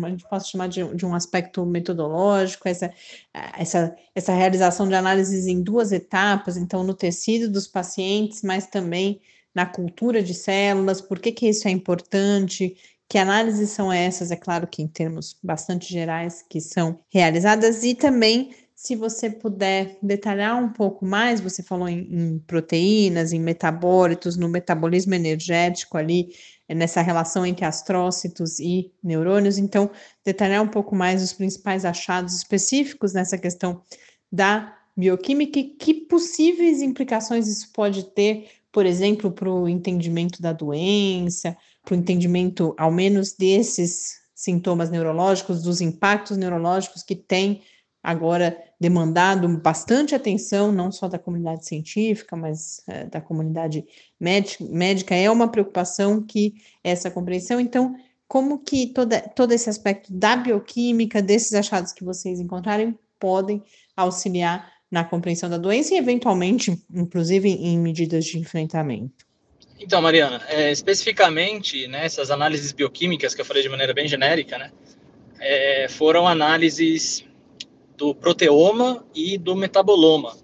um 0.00 0.04
a 0.04 0.10
gente 0.10 0.28
possa 0.28 0.48
chamar 0.48 0.66
de, 0.66 0.82
de, 0.96 1.06
um 1.06 1.14
aspecto 1.14 1.64
metodológico, 1.64 2.68
essa, 2.68 2.92
essa, 3.56 3.96
essa 4.12 4.34
realização 4.34 4.88
de 4.88 4.96
análises 4.96 5.46
em 5.46 5.62
duas 5.62 5.92
etapas, 5.92 6.56
então 6.56 6.82
no 6.82 6.92
tecido 6.92 7.48
dos 7.48 7.68
pacientes, 7.68 8.42
mas 8.42 8.66
também 8.66 9.20
na 9.54 9.64
cultura 9.66 10.20
de 10.20 10.34
células, 10.34 11.00
por 11.00 11.20
que, 11.20 11.30
que 11.30 11.48
isso 11.48 11.68
é 11.68 11.70
importante, 11.70 12.76
que 13.08 13.18
análises 13.18 13.70
são 13.70 13.92
essas, 13.92 14.32
é 14.32 14.36
claro 14.36 14.66
que 14.66 14.82
em 14.82 14.88
termos 14.88 15.38
bastante 15.40 15.92
gerais 15.92 16.44
que 16.50 16.60
são 16.60 16.98
realizadas, 17.08 17.84
e 17.84 17.94
também 17.94 18.50
se 18.80 18.96
você 18.96 19.28
puder 19.28 19.98
detalhar 20.02 20.56
um 20.56 20.70
pouco 20.70 21.04
mais, 21.04 21.38
você 21.38 21.62
falou 21.62 21.86
em, 21.86 21.98
em, 21.98 22.38
proteínas, 22.38 23.30
em 23.30 23.38
metabólitos, 23.38 24.38
no 24.38 24.48
metabolismo 24.48 25.12
energético 25.12 25.98
ali, 25.98 26.30
nessa 26.74 27.02
relação 27.02 27.44
entre 27.44 27.64
astrócitos 27.64 28.58
e 28.58 28.92
neurônios. 29.02 29.58
Então, 29.58 29.90
detalhar 30.24 30.62
um 30.62 30.68
pouco 30.68 30.94
mais 30.94 31.22
os 31.22 31.32
principais 31.32 31.84
achados 31.84 32.34
específicos 32.34 33.12
nessa 33.12 33.36
questão 33.36 33.82
da 34.30 34.76
bioquímica 34.96 35.58
e 35.58 35.64
que 35.64 35.94
possíveis 35.94 36.82
implicações 36.82 37.48
isso 37.48 37.70
pode 37.72 38.04
ter, 38.04 38.48
por 38.70 38.86
exemplo, 38.86 39.30
para 39.30 39.50
o 39.50 39.68
entendimento 39.68 40.40
da 40.40 40.52
doença, 40.52 41.56
para 41.84 41.94
o 41.94 41.98
entendimento, 41.98 42.74
ao 42.78 42.90
menos, 42.90 43.32
desses 43.32 44.20
sintomas 44.34 44.90
neurológicos, 44.90 45.62
dos 45.62 45.80
impactos 45.80 46.36
neurológicos 46.36 47.02
que 47.02 47.14
tem 47.14 47.62
agora 48.02 48.56
demandado 48.80 49.46
bastante 49.58 50.14
atenção, 50.14 50.72
não 50.72 50.90
só 50.90 51.06
da 51.06 51.18
comunidade 51.18 51.66
científica, 51.66 52.34
mas 52.34 52.82
é, 52.88 53.04
da 53.04 53.20
comunidade 53.20 53.84
médica, 54.18 55.14
é 55.14 55.30
uma 55.30 55.48
preocupação 55.48 56.22
que 56.22 56.54
essa 56.82 57.10
compreensão. 57.10 57.60
Então, 57.60 57.94
como 58.26 58.58
que 58.58 58.86
toda, 58.86 59.20
todo 59.20 59.52
esse 59.52 59.68
aspecto 59.68 60.10
da 60.10 60.34
bioquímica, 60.34 61.20
desses 61.20 61.52
achados 61.52 61.92
que 61.92 62.02
vocês 62.02 62.40
encontrarem, 62.40 62.98
podem 63.18 63.62
auxiliar 63.94 64.72
na 64.90 65.04
compreensão 65.04 65.50
da 65.50 65.58
doença 65.58 65.94
e, 65.94 65.98
eventualmente, 65.98 66.82
inclusive, 66.92 67.50
em 67.50 67.78
medidas 67.78 68.24
de 68.24 68.38
enfrentamento? 68.38 69.26
Então, 69.78 70.00
Mariana, 70.00 70.42
é, 70.48 70.72
especificamente, 70.72 71.86
né, 71.86 72.06
análises 72.30 72.72
bioquímicas 72.72 73.34
que 73.34 73.40
eu 73.40 73.44
falei 73.44 73.62
de 73.62 73.68
maneira 73.68 73.92
bem 73.92 74.08
genérica, 74.08 74.58
né, 74.58 74.70
é, 75.38 75.86
foram 75.88 76.26
análises 76.26 77.24
do 78.00 78.14
proteoma 78.14 79.04
e 79.14 79.36
do 79.36 79.54
metaboloma 79.54 80.34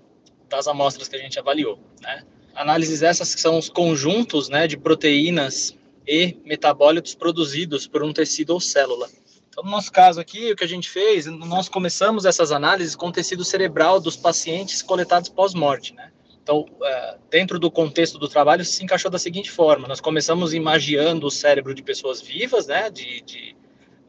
das 0.47 0.69
amostras 0.69 1.09
que 1.09 1.17
a 1.17 1.19
gente 1.19 1.39
avaliou. 1.39 1.79
Né? 2.03 2.23
Análises 2.55 3.03
essas 3.03 3.35
que 3.35 3.41
são 3.41 3.57
os 3.57 3.71
conjuntos 3.71 4.51
né, 4.51 4.67
de 4.67 4.77
proteínas 4.77 5.75
e 6.07 6.37
metabólitos 6.45 7.15
produzidos 7.15 7.87
por 7.87 8.03
um 8.03 8.13
tecido 8.13 8.51
ou 8.51 8.61
célula. 8.61 9.09
Então, 9.49 9.65
no 9.65 9.71
nosso 9.71 9.91
caso 9.91 10.21
aqui, 10.21 10.53
o 10.53 10.57
que 10.57 10.65
a 10.65 10.69
gente 10.69 10.91
fez, 10.91 11.25
nós 11.25 11.67
começamos 11.67 12.27
essas 12.27 12.53
análises 12.53 12.95
com 12.95 13.09
o 13.09 13.13
tecido 13.13 13.43
cerebral 13.43 13.99
dos 13.99 14.19
pacientes 14.19 14.83
coletados 14.83 15.31
pós-morte. 15.31 15.95
Né? 15.95 16.13
Então, 16.43 16.67
é, 16.83 17.17
dentro 17.31 17.59
do 17.59 17.71
contexto 17.71 18.19
do 18.19 18.29
trabalho, 18.29 18.67
se 18.67 18.85
encaixou 18.85 19.11
da 19.11 19.19
seguinte 19.19 19.51
forma: 19.51 19.89
nós 19.89 20.01
começamos 20.01 20.53
imagiando 20.53 21.27
o 21.27 21.31
cérebro 21.31 21.75
de 21.75 21.83
pessoas 21.83 22.21
vivas, 22.21 22.67
né, 22.67 22.91
de, 22.91 23.23
de 23.23 23.57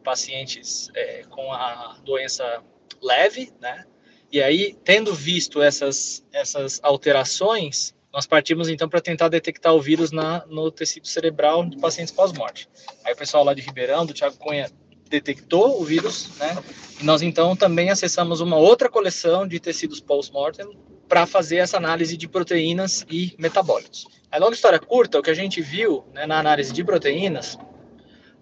pacientes 0.04 0.89
é, 0.94 1.24
com 1.30 1.51
a 1.54 1.98
doença 2.04 2.62
leve, 3.01 3.51
né? 3.62 3.86
E 4.32 4.42
aí, 4.42 4.75
tendo 4.84 5.13
visto 5.13 5.62
essas, 5.62 6.25
essas 6.34 6.80
alterações, 6.84 7.96
nós 8.12 8.25
partimos 8.25 8.68
então 8.68 8.89
para 8.89 9.00
tentar 9.00 9.30
detectar 9.30 9.74
o 9.74 9.82
vírus 9.82 10.12
na, 10.12 10.46
no 10.48 10.72
tecido 10.72 11.08
cerebral 11.08 11.66
de 11.66 11.77
pacientes 11.77 12.13
pós-morte. 12.13 12.68
Aí 13.06 13.13
o 13.13 13.18
pessoal 13.18 13.44
lá 13.44 13.54
de 13.54 13.62
Ribeirão, 13.62 14.06
do 14.06 14.13
Tiago 14.13 14.38
Cunha, 14.38 14.70
detectou 15.10 15.80
o 15.80 15.86
vírus, 15.86 16.36
né? 16.38 16.58
E 17.00 17.04
nós 17.04 17.22
então 17.22 17.56
também 17.56 17.89
acessamos 17.89 18.42
uma 18.42 18.58
outra 18.58 18.89
coleção 18.89 19.48
de 19.48 19.60
tecidos 19.60 20.01
pós-mortem 20.01 20.77
para 21.08 21.25
fazer 21.25 21.58
essa 21.58 21.77
análise 21.77 22.18
de 22.18 22.27
proteínas 22.27 23.06
e 23.10 23.34
metabólitos. 23.38 24.06
A 24.30 24.38
longa 24.38 24.56
história 24.56 24.80
curta, 24.80 25.20
o 25.20 25.24
que 25.24 25.30
a 25.30 25.36
gente 25.36 25.62
viu 25.62 26.04
né, 26.13 26.25
na 26.25 26.38
análise 26.38 26.74
de 26.74 26.84
proteínas 26.84 27.58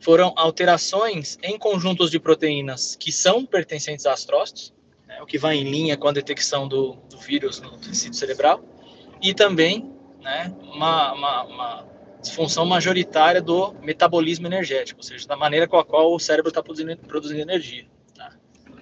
foram 0.06 0.32
alterações 0.36 1.36
em 1.42 1.58
conjuntos 1.58 2.12
de 2.12 2.20
proteínas 2.20 2.96
que 2.96 3.12
são 3.12 3.44
pertencentes 3.44 4.06
a 4.06 4.14
astrócitos, 4.14 4.72
né, 5.08 5.20
o 5.20 5.26
que 5.26 5.40
vai 5.40 5.56
em 5.56 5.64
linha 5.64 5.98
com 5.98 6.08
a 6.08 6.12
detecção 6.12 6.68
do, 6.68 6.94
do 7.10 7.18
vírus 7.18 7.60
no 7.60 7.76
tecido 7.80 8.16
cerebral, 8.16 8.64
e 9.20 9.34
também 9.34 9.92
né, 10.22 10.56
uma, 10.62 11.12
uma, 11.12 11.44
uma, 11.46 11.88
disfunção 12.22 12.68
majoritária 12.68 13.42
do 13.42 13.74
metabolismo 13.82 14.46
energético, 14.46 15.00
ou 15.00 15.04
seja, 15.04 15.28
da 15.28 15.36
maneira 15.36 15.68
com 15.68 15.78
a 15.78 15.84
qual 15.84 16.14
o 16.14 16.20
cérebro 16.20 16.50
está 16.50 16.62
produzindo, 16.62 16.98
produzindo 16.98 17.42
energia. 17.42 17.88
Tá? 18.14 18.32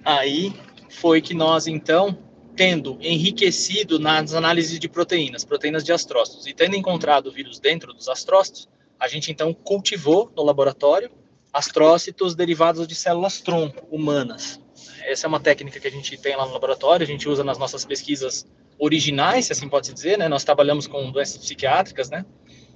Aí 0.04 0.52
foi 0.90 1.22
que 1.22 1.32
nós, 1.32 1.66
então, 1.66 2.18
tendo 2.54 2.98
enriquecido 3.00 3.98
nas 3.98 4.34
análises 4.34 4.78
de 4.78 4.90
proteínas, 4.90 5.42
proteínas 5.42 5.84
de 5.84 5.90
astrócitos, 5.90 6.46
e 6.46 6.52
tendo 6.52 6.76
encontrado 6.76 7.28
o 7.28 7.32
vírus 7.32 7.58
dentro 7.58 7.94
dos 7.94 8.10
astrócitos, 8.10 8.68
a 9.04 9.08
gente 9.08 9.30
então 9.30 9.52
cultivou 9.52 10.32
no 10.34 10.42
laboratório 10.42 11.10
astrócitos 11.52 12.34
derivados 12.34 12.88
de 12.88 12.94
células 12.94 13.38
tronco 13.38 13.86
humanas. 13.94 14.58
Essa 15.02 15.26
é 15.26 15.28
uma 15.28 15.38
técnica 15.38 15.78
que 15.78 15.86
a 15.86 15.90
gente 15.90 16.16
tem 16.16 16.34
lá 16.34 16.46
no 16.46 16.52
laboratório, 16.54 17.04
a 17.04 17.06
gente 17.06 17.28
usa 17.28 17.44
nas 17.44 17.58
nossas 17.58 17.84
pesquisas 17.84 18.46
originais, 18.78 19.46
se 19.46 19.52
assim 19.52 19.68
pode 19.68 19.88
se 19.88 19.92
dizer, 19.92 20.16
né? 20.16 20.26
Nós 20.26 20.42
trabalhamos 20.42 20.86
com 20.86 21.12
doenças 21.12 21.36
psiquiátricas, 21.36 22.08
né? 22.08 22.24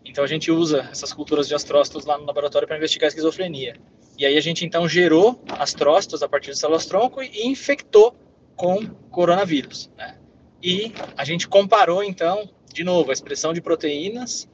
Então 0.04 0.22
a 0.22 0.26
gente 0.26 0.50
usa 0.50 0.86
essas 0.92 1.14
culturas 1.14 1.48
de 1.48 1.54
astrócitos 1.54 2.04
lá 2.04 2.18
no 2.18 2.26
laboratório 2.26 2.68
para 2.68 2.76
investigar 2.76 3.06
a 3.06 3.08
esquizofrenia. 3.08 3.76
E 4.18 4.26
aí 4.26 4.36
a 4.36 4.40
gente 4.42 4.66
então 4.66 4.86
gerou 4.86 5.42
astrócitos 5.48 6.22
a 6.22 6.28
partir 6.28 6.50
de 6.50 6.58
células 6.58 6.84
tronco 6.84 7.22
e 7.22 7.46
infectou 7.46 8.14
com 8.54 8.86
coronavírus, 9.10 9.90
né? 9.96 10.18
E 10.62 10.92
a 11.16 11.24
gente 11.24 11.48
comparou 11.48 12.04
então, 12.04 12.50
de 12.70 12.84
novo, 12.84 13.08
a 13.08 13.14
expressão 13.14 13.54
de 13.54 13.62
proteínas 13.62 14.46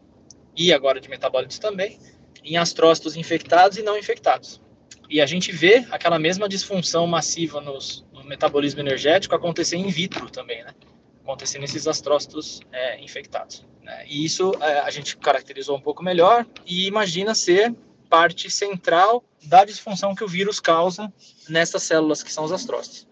e 0.57 0.73
agora 0.73 1.01
de 1.01 1.09
metabólitos 1.09 1.59
também, 1.59 1.99
em 2.43 2.57
astrócitos 2.57 3.17
infectados 3.17 3.79
e 3.79 3.83
não 3.83 3.97
infectados. 3.97 4.61
E 5.09 5.21
a 5.21 5.27
gente 5.27 5.53
vê 5.53 5.87
aquela 5.91 6.19
mesma 6.19 6.49
disfunção 6.49 7.07
massiva 7.07 7.61
nos, 7.61 8.05
no 8.13 8.25
metabolismo 8.25 8.81
energético 8.81 9.35
acontecer 9.35 9.77
in 9.77 9.89
vitro 9.89 10.31
também, 10.31 10.63
né? 10.65 10.75
Acontecer 11.23 11.59
nesses 11.59 11.87
astrócitos 11.87 12.61
é, 12.73 13.01
infectados. 13.03 13.67
Né? 13.83 14.05
E 14.07 14.25
isso 14.25 14.53
é, 14.61 14.81
a 14.81 14.91
gente 14.91 15.17
caracterizou 15.17 15.77
um 15.77 15.81
pouco 15.81 16.03
melhor 16.03 16.47
e 16.67 16.87
imagina 16.87 17.35
ser 17.35 17.75
parte 18.09 18.51
central 18.51 19.25
da 19.43 19.65
disfunção 19.65 20.15
que 20.15 20.25
o 20.25 20.29
vírus 20.29 20.61
causa 20.61 21.13
nessas 21.49 21.83
células 21.83 22.23
que 22.23 22.33
são 22.33 22.45
os 22.45 22.53
astrócitos. 22.53 23.07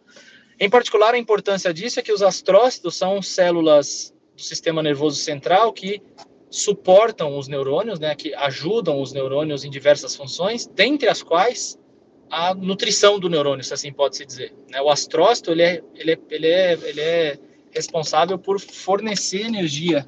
Em 0.59 0.71
particular, 0.71 1.15
a 1.15 1.19
importância 1.19 1.73
disso 1.73 1.99
é 1.99 2.03
que 2.03 2.13
os 2.13 2.23
astrócitos 2.23 2.97
são 2.97 3.21
células 3.21 4.15
do 4.37 4.43
sistema 4.43 4.83
nervoso 4.83 5.17
central 5.17 5.73
que 5.73 6.01
suportam 6.53 7.39
os 7.39 7.49
neurônios, 7.49 7.99
né, 7.99 8.15
que 8.15 8.35
ajudam 8.35 9.01
os 9.01 9.13
neurônios 9.13 9.65
em 9.65 9.71
diversas 9.71 10.15
funções, 10.15 10.67
dentre 10.67 11.09
as 11.09 11.23
quais 11.23 11.79
a 12.31 12.55
nutrição 12.55 13.19
do 13.19 13.29
neurônio, 13.29 13.65
se 13.65 13.73
assim 13.73 13.91
pode 13.91 14.19
se 14.19 14.27
dizer. 14.27 14.55
Né? 14.71 14.81
O 14.81 14.91
astrócito 14.91 15.51
ele 15.51 15.63
é, 15.63 15.83
ele, 15.95 16.13
é, 16.13 16.19
ele, 16.31 16.47
é, 16.47 16.73
ele 16.85 17.01
é 17.01 17.39
responsável 17.71 18.39
por 18.39 18.61
fornecer 18.61 19.41
energia 19.41 20.07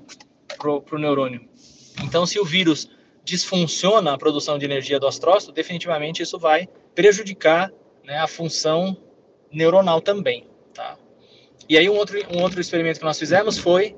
para 0.58 0.70
o 0.70 0.98
neurônio. 0.98 1.48
Então, 2.02 2.26
se 2.26 2.38
o 2.38 2.44
vírus 2.44 2.90
disfunciona 3.24 4.12
a 4.12 4.18
produção 4.18 4.58
de 4.58 4.66
energia 4.66 5.00
do 5.00 5.06
astrócito, 5.06 5.50
definitivamente 5.50 6.22
isso 6.22 6.38
vai 6.38 6.68
prejudicar 6.94 7.72
né, 8.04 8.18
a 8.18 8.26
função 8.26 8.96
neuronal 9.50 10.00
também. 10.00 10.46
Tá? 10.74 10.98
E 11.68 11.78
aí 11.78 11.88
um 11.88 11.96
outro, 11.96 12.18
um 12.36 12.42
outro 12.42 12.60
experimento 12.60 12.98
que 12.98 13.04
nós 13.04 13.18
fizemos 13.18 13.56
foi 13.56 13.96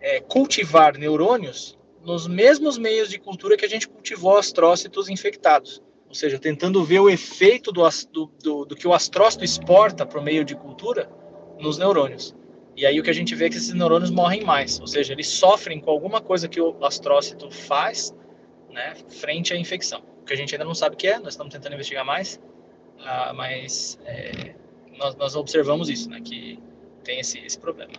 é, 0.00 0.20
cultivar 0.20 0.98
neurônios 0.98 1.75
nos 2.06 2.28
mesmos 2.28 2.78
meios 2.78 3.10
de 3.10 3.18
cultura 3.18 3.56
que 3.56 3.64
a 3.64 3.68
gente 3.68 3.88
cultivou 3.88 4.38
astrócitos 4.38 5.08
infectados. 5.08 5.82
Ou 6.08 6.14
seja, 6.14 6.38
tentando 6.38 6.84
ver 6.84 7.00
o 7.00 7.10
efeito 7.10 7.72
do, 7.72 7.82
do, 8.12 8.30
do, 8.40 8.64
do 8.64 8.76
que 8.76 8.86
o 8.86 8.94
astrócito 8.94 9.44
exporta 9.44 10.06
para 10.06 10.20
o 10.20 10.22
meio 10.22 10.44
de 10.44 10.54
cultura 10.54 11.10
nos 11.58 11.78
neurônios. 11.78 12.32
E 12.76 12.86
aí 12.86 13.00
o 13.00 13.02
que 13.02 13.10
a 13.10 13.12
gente 13.12 13.34
vê 13.34 13.46
é 13.46 13.50
que 13.50 13.56
esses 13.56 13.74
neurônios 13.74 14.10
morrem 14.10 14.44
mais, 14.44 14.78
ou 14.78 14.86
seja, 14.86 15.12
eles 15.12 15.26
sofrem 15.26 15.80
com 15.80 15.90
alguma 15.90 16.20
coisa 16.20 16.46
que 16.46 16.60
o 16.60 16.76
astrócito 16.84 17.50
faz 17.50 18.14
né, 18.70 18.94
frente 19.08 19.52
à 19.52 19.56
infecção. 19.56 20.00
O 20.22 20.24
que 20.24 20.32
a 20.32 20.36
gente 20.36 20.54
ainda 20.54 20.64
não 20.64 20.74
sabe 20.74 20.94
o 20.94 20.98
que 20.98 21.08
é, 21.08 21.18
nós 21.18 21.32
estamos 21.32 21.52
tentando 21.52 21.72
investigar 21.72 22.04
mais, 22.04 22.40
uh, 23.00 23.34
mas 23.34 23.98
é, 24.04 24.54
nós, 24.96 25.16
nós, 25.16 25.34
observamos 25.34 25.88
isso, 25.88 26.08
né, 26.08 26.20
que 26.20 26.58
tem 27.02 27.18
esse, 27.18 27.38
esse 27.40 27.58
problema. 27.58 27.94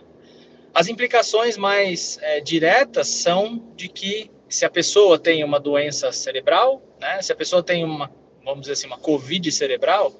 As 0.74 0.88
implicações 0.88 1.56
mais 1.56 2.18
é, 2.22 2.40
diretas 2.40 3.08
são 3.08 3.62
de 3.74 3.88
que 3.88 4.30
se 4.48 4.64
a 4.64 4.70
pessoa 4.70 5.18
tem 5.18 5.44
uma 5.44 5.60
doença 5.60 6.10
cerebral, 6.12 6.82
né, 7.00 7.20
se 7.20 7.32
a 7.32 7.36
pessoa 7.36 7.62
tem 7.62 7.84
uma, 7.84 8.10
vamos 8.44 8.62
dizer 8.62 8.72
assim, 8.72 8.86
uma 8.86 8.98
COVID 8.98 9.50
cerebral, 9.52 10.12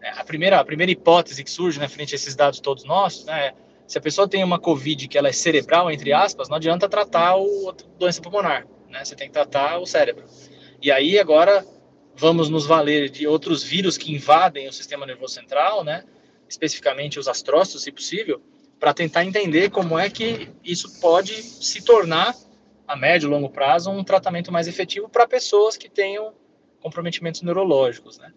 né, 0.00 0.12
a 0.16 0.24
primeira 0.24 0.58
a 0.60 0.64
primeira 0.64 0.92
hipótese 0.92 1.42
que 1.42 1.50
surge, 1.50 1.78
né, 1.78 1.88
frente 1.88 2.14
a 2.14 2.16
esses 2.16 2.34
dados 2.34 2.60
todos 2.60 2.84
nossos, 2.84 3.24
né, 3.24 3.52
se 3.86 3.98
a 3.98 4.00
pessoa 4.00 4.28
tem 4.28 4.44
uma 4.44 4.58
COVID 4.58 5.08
que 5.08 5.16
ela 5.16 5.28
é 5.28 5.32
cerebral 5.32 5.90
entre 5.90 6.12
aspas, 6.12 6.48
não 6.48 6.56
adianta 6.56 6.88
tratar 6.88 7.36
o 7.36 7.72
doença 7.98 8.20
pulmonar, 8.20 8.66
né, 8.88 9.04
você 9.04 9.14
tem 9.14 9.28
que 9.28 9.32
tratar 9.32 9.78
o 9.78 9.86
cérebro. 9.86 10.24
E 10.82 10.90
aí 10.90 11.18
agora 11.18 11.64
vamos 12.14 12.50
nos 12.50 12.66
valer 12.66 13.08
de 13.08 13.26
outros 13.26 13.62
vírus 13.62 13.96
que 13.96 14.12
invadem 14.12 14.68
o 14.68 14.72
sistema 14.72 15.06
nervoso 15.06 15.34
central, 15.34 15.84
né, 15.84 16.04
especificamente 16.48 17.18
os 17.18 17.28
astrócitos, 17.28 17.82
se 17.82 17.92
possível, 17.92 18.42
para 18.80 18.94
tentar 18.94 19.26
entender 19.26 19.70
como 19.70 19.98
é 19.98 20.08
que 20.08 20.48
isso 20.64 20.98
pode 21.00 21.42
se 21.42 21.84
tornar, 21.84 22.34
a 22.88 22.96
médio 22.96 23.28
e 23.28 23.30
longo 23.30 23.50
prazo, 23.50 23.90
um 23.90 24.02
tratamento 24.02 24.50
mais 24.50 24.66
efetivo 24.66 25.08
para 25.08 25.28
pessoas 25.28 25.76
que 25.76 25.88
tenham 25.88 26.34
comprometimentos 26.80 27.42
neurológicos, 27.42 28.18
né? 28.18 28.32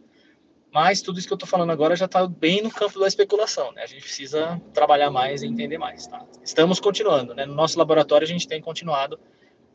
Mas 0.72 1.02
tudo 1.02 1.18
isso 1.18 1.28
que 1.28 1.34
eu 1.34 1.38
estou 1.38 1.48
falando 1.48 1.72
agora 1.72 1.96
já 1.96 2.06
está 2.06 2.28
bem 2.28 2.62
no 2.62 2.70
campo 2.70 3.00
da 3.00 3.08
especulação, 3.08 3.72
né? 3.72 3.84
A 3.84 3.88
gente 3.88 4.02
precisa 4.02 4.62
trabalhar 4.74 5.10
mais 5.10 5.42
e 5.42 5.48
entender 5.48 5.78
mais, 5.78 6.06
tá? 6.08 6.24
Estamos 6.44 6.80
continuando, 6.80 7.34
né? 7.34 7.46
No 7.46 7.56
nosso 7.56 7.80
laboratório 7.80 8.26
a 8.26 8.28
gente 8.28 8.48
tem 8.48 8.62
continuado 8.62 9.20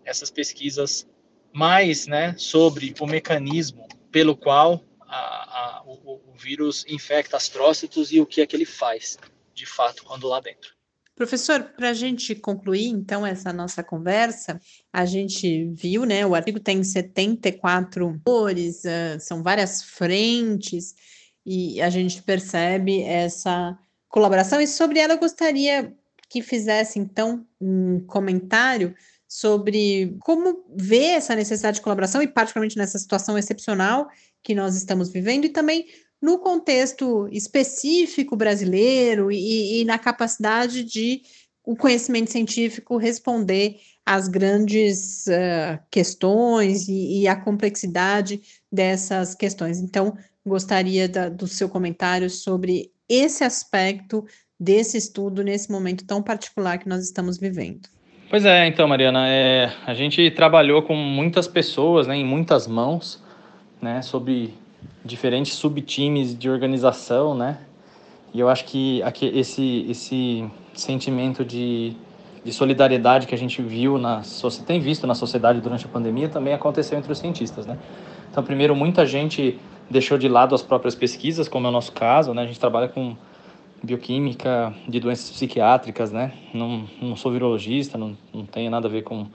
essas 0.04 0.31
pesquisas 0.31 1.09
mais, 1.52 2.07
né, 2.07 2.35
sobre 2.37 2.94
o 3.00 3.07
mecanismo 3.07 3.88
pelo 4.12 4.37
qual 4.37 4.85
a, 5.00 5.16
a, 5.16 5.83
o, 5.87 6.20
o 6.31 6.35
vírus 6.37 6.85
infecta 6.87 7.37
astrócitos 7.37 8.12
e 8.12 8.20
o 8.20 8.26
que 8.26 8.42
é 8.42 8.46
que 8.46 8.54
ele 8.54 8.66
faz 8.66 9.18
de 9.58 9.66
fato 9.66 10.04
quando 10.04 10.28
lá 10.28 10.40
dentro. 10.40 10.78
Professor, 11.16 11.64
para 11.76 11.90
a 11.90 11.94
gente 11.94 12.32
concluir 12.36 12.86
então 12.86 13.26
essa 13.26 13.52
nossa 13.52 13.82
conversa, 13.82 14.60
a 14.92 15.04
gente 15.04 15.64
viu, 15.72 16.04
né? 16.04 16.24
O 16.24 16.32
artigo 16.32 16.60
tem 16.60 16.84
74 16.84 18.20
cores, 18.24 18.84
uh, 18.84 19.18
são 19.18 19.42
várias 19.42 19.82
frentes, 19.82 20.94
e 21.44 21.82
a 21.82 21.90
gente 21.90 22.22
percebe 22.22 23.02
essa 23.02 23.76
colaboração. 24.08 24.60
E 24.60 24.66
sobre 24.68 25.00
ela 25.00 25.14
eu 25.14 25.18
gostaria 25.18 25.92
que 26.28 26.40
fizesse 26.40 27.00
então 27.00 27.44
um 27.60 27.98
comentário 28.06 28.94
sobre 29.26 30.16
como 30.20 30.64
ver 30.76 31.16
essa 31.16 31.34
necessidade 31.34 31.78
de 31.78 31.82
colaboração, 31.82 32.22
e 32.22 32.28
particularmente 32.28 32.78
nessa 32.78 32.98
situação 32.98 33.36
excepcional 33.36 34.08
que 34.40 34.54
nós 34.54 34.76
estamos 34.76 35.10
vivendo, 35.10 35.46
e 35.46 35.48
também 35.48 35.84
no 36.20 36.38
contexto 36.38 37.28
específico 37.31 38.37
brasileiro 38.37 39.31
e, 39.31 39.81
e 39.81 39.85
na 39.85 39.98
capacidade 39.98 40.85
de 40.85 41.22
o 41.64 41.76
conhecimento 41.76 42.31
científico 42.31 42.96
responder 42.96 43.76
às 44.04 44.26
grandes 44.26 45.26
uh, 45.26 45.78
questões 45.90 46.88
e, 46.88 47.20
e 47.20 47.28
à 47.28 47.37
complexidade 47.37 48.40
dessas 48.72 49.35
questões. 49.35 49.78
Então, 49.78 50.16
gostaria 50.46 51.07
da, 51.09 51.28
do 51.28 51.46
seu 51.46 51.68
comentário 51.68 52.31
sobre 52.31 52.90
esse 53.09 53.44
aspecto 53.44 54.24
desse 54.59 54.96
estudo 54.96 55.44
nesse 55.44 55.70
momento 55.70 56.07
tão 56.07 56.22
particular 56.22 56.78
que 56.78 56.88
nós 56.88 57.04
estamos 57.04 57.38
vivendo. 57.38 57.88
Pois 58.31 58.44
é, 58.44 58.66
então, 58.66 58.88
Mariana, 58.88 59.28
é, 59.28 59.72
a 59.87 59.94
gente 59.94 60.31
trabalhou 60.31 60.83
com 60.83 60.94
muitas 60.94 61.46
pessoas, 61.46 62.07
né, 62.07 62.16
em 62.16 62.24
muitas 62.24 62.66
mãos, 62.66 63.22
né, 63.81 64.02
sobre 64.02 64.54
diferentes 65.08 65.54
subtimes 65.54 66.38
de 66.38 66.48
organização, 66.50 67.34
né? 67.34 67.58
E 68.32 68.38
eu 68.38 68.48
acho 68.48 68.64
que 68.66 69.02
aqui, 69.02 69.26
esse, 69.34 69.86
esse 69.88 70.48
sentimento 70.74 71.44
de, 71.44 71.96
de 72.44 72.52
solidariedade 72.52 73.26
que 73.26 73.34
a 73.34 73.38
gente 73.38 73.62
viu 73.62 73.96
na 73.96 74.22
tem 74.66 74.78
visto 74.78 75.06
na 75.06 75.14
sociedade 75.14 75.60
durante 75.60 75.86
a 75.86 75.88
pandemia 75.88 76.28
também 76.28 76.52
aconteceu 76.52 76.98
entre 76.98 77.10
os 77.10 77.18
cientistas, 77.18 77.66
né? 77.66 77.78
Então, 78.30 78.44
primeiro, 78.44 78.76
muita 78.76 79.06
gente 79.06 79.58
deixou 79.88 80.18
de 80.18 80.28
lado 80.28 80.54
as 80.54 80.60
próprias 80.60 80.94
pesquisas, 80.94 81.48
como 81.48 81.66
é 81.66 81.70
o 81.70 81.72
nosso 81.72 81.92
caso, 81.92 82.34
né? 82.34 82.42
A 82.42 82.46
gente 82.46 82.60
trabalha 82.60 82.88
com 82.88 83.16
bioquímica 83.82 84.74
de 84.86 85.00
doenças 85.00 85.30
psiquiátricas, 85.30 86.12
né? 86.12 86.34
Não, 86.52 86.84
não 87.00 87.16
sou 87.16 87.32
virologista, 87.32 87.96
não, 87.96 88.16
não 88.32 88.44
tenho 88.44 88.70
nada 88.70 88.86
a 88.86 88.90
ver 88.90 89.02
com, 89.02 89.26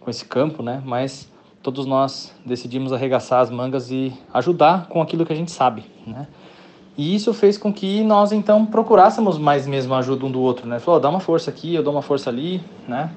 com 0.00 0.08
esse 0.08 0.24
campo, 0.24 0.62
né? 0.62 0.82
Mas 0.82 1.30
todos 1.62 1.86
nós 1.86 2.34
decidimos 2.44 2.92
arregaçar 2.92 3.40
as 3.40 3.50
mangas 3.50 3.90
e 3.90 4.12
ajudar 4.32 4.86
com 4.88 5.02
aquilo 5.02 5.26
que 5.26 5.32
a 5.32 5.36
gente 5.36 5.50
sabe, 5.50 5.84
né? 6.06 6.26
E 6.96 7.14
isso 7.14 7.32
fez 7.32 7.56
com 7.56 7.72
que 7.72 8.02
nós 8.02 8.32
então 8.32 8.66
procurássemos 8.66 9.38
mais 9.38 9.66
mesmo 9.66 9.94
a 9.94 9.98
ajuda 9.98 10.26
um 10.26 10.30
do 10.30 10.40
outro, 10.40 10.66
né? 10.66 10.78
Falou, 10.78 10.98
oh, 10.98 11.02
dá 11.02 11.08
uma 11.08 11.20
força 11.20 11.50
aqui, 11.50 11.74
eu 11.74 11.82
dou 11.82 11.92
uma 11.92 12.02
força 12.02 12.28
ali, 12.28 12.60
né? 12.86 13.10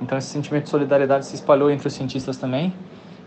Então 0.00 0.16
esse 0.16 0.28
sentimento 0.28 0.64
de 0.64 0.70
solidariedade 0.70 1.26
se 1.26 1.34
espalhou 1.34 1.70
entre 1.70 1.88
os 1.88 1.94
cientistas 1.94 2.36
também. 2.36 2.72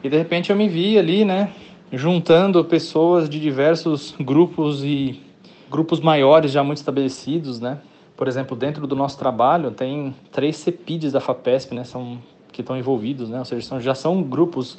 E 0.04 0.10
de 0.10 0.18
repente 0.18 0.50
eu 0.50 0.56
me 0.56 0.68
vi 0.68 0.98
ali, 0.98 1.26
né, 1.26 1.52
juntando 1.92 2.64
pessoas 2.64 3.30
de 3.30 3.40
diversos 3.40 4.16
grupos 4.20 4.84
e 4.84 5.22
grupos 5.70 6.00
maiores 6.00 6.52
já 6.52 6.64
muito 6.64 6.78
estabelecidos, 6.78 7.60
né? 7.60 7.80
Por 8.16 8.28
exemplo, 8.28 8.56
dentro 8.56 8.86
do 8.86 8.96
nosso 8.96 9.18
trabalho 9.18 9.72
tem 9.72 10.16
três 10.32 10.58
CEPIDs 10.58 11.12
da 11.12 11.20
FAPESP, 11.20 11.76
né? 11.76 11.84
São 11.84 12.20
que 12.52 12.62
estão 12.62 12.78
envolvidos, 12.78 13.30
né? 13.30 13.40
Ou 13.40 13.46
seja, 13.46 13.66
são, 13.66 13.80
já 13.80 13.96
são 13.96 14.22
grupos 14.22 14.78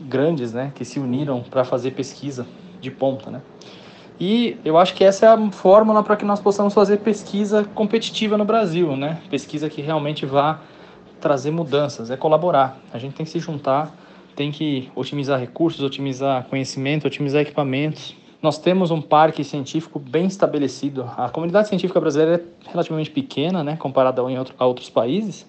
grandes, 0.00 0.52
né? 0.52 0.72
Que 0.74 0.84
se 0.84 0.98
uniram 0.98 1.42
para 1.42 1.64
fazer 1.64 1.92
pesquisa 1.92 2.46
de 2.80 2.90
ponta, 2.90 3.30
né? 3.30 3.42
E 4.20 4.56
eu 4.64 4.76
acho 4.76 4.94
que 4.94 5.04
essa 5.04 5.26
é 5.26 5.28
a 5.28 5.50
fórmula 5.52 6.02
para 6.02 6.16
que 6.16 6.24
nós 6.24 6.40
possamos 6.40 6.74
fazer 6.74 6.98
pesquisa 6.98 7.64
competitiva 7.74 8.36
no 8.36 8.44
Brasil, 8.44 8.96
né? 8.96 9.20
Pesquisa 9.30 9.70
que 9.70 9.80
realmente 9.80 10.26
vá 10.26 10.60
trazer 11.20 11.50
mudanças, 11.50 12.10
é 12.10 12.16
colaborar. 12.16 12.80
A 12.92 12.98
gente 12.98 13.14
tem 13.14 13.24
que 13.24 13.30
se 13.30 13.38
juntar, 13.38 13.94
tem 14.34 14.50
que 14.50 14.90
otimizar 14.94 15.38
recursos, 15.38 15.82
otimizar 15.82 16.44
conhecimento, 16.44 17.06
otimizar 17.06 17.42
equipamentos. 17.42 18.14
Nós 18.40 18.58
temos 18.58 18.90
um 18.90 19.00
parque 19.00 19.42
científico 19.42 19.98
bem 19.98 20.26
estabelecido. 20.26 21.10
A 21.16 21.28
comunidade 21.28 21.68
científica 21.68 22.00
brasileira 22.00 22.44
é 22.66 22.70
relativamente 22.70 23.10
pequena, 23.10 23.64
né, 23.64 23.76
comparada 23.76 24.22
a 24.58 24.66
outros 24.66 24.88
países, 24.88 25.44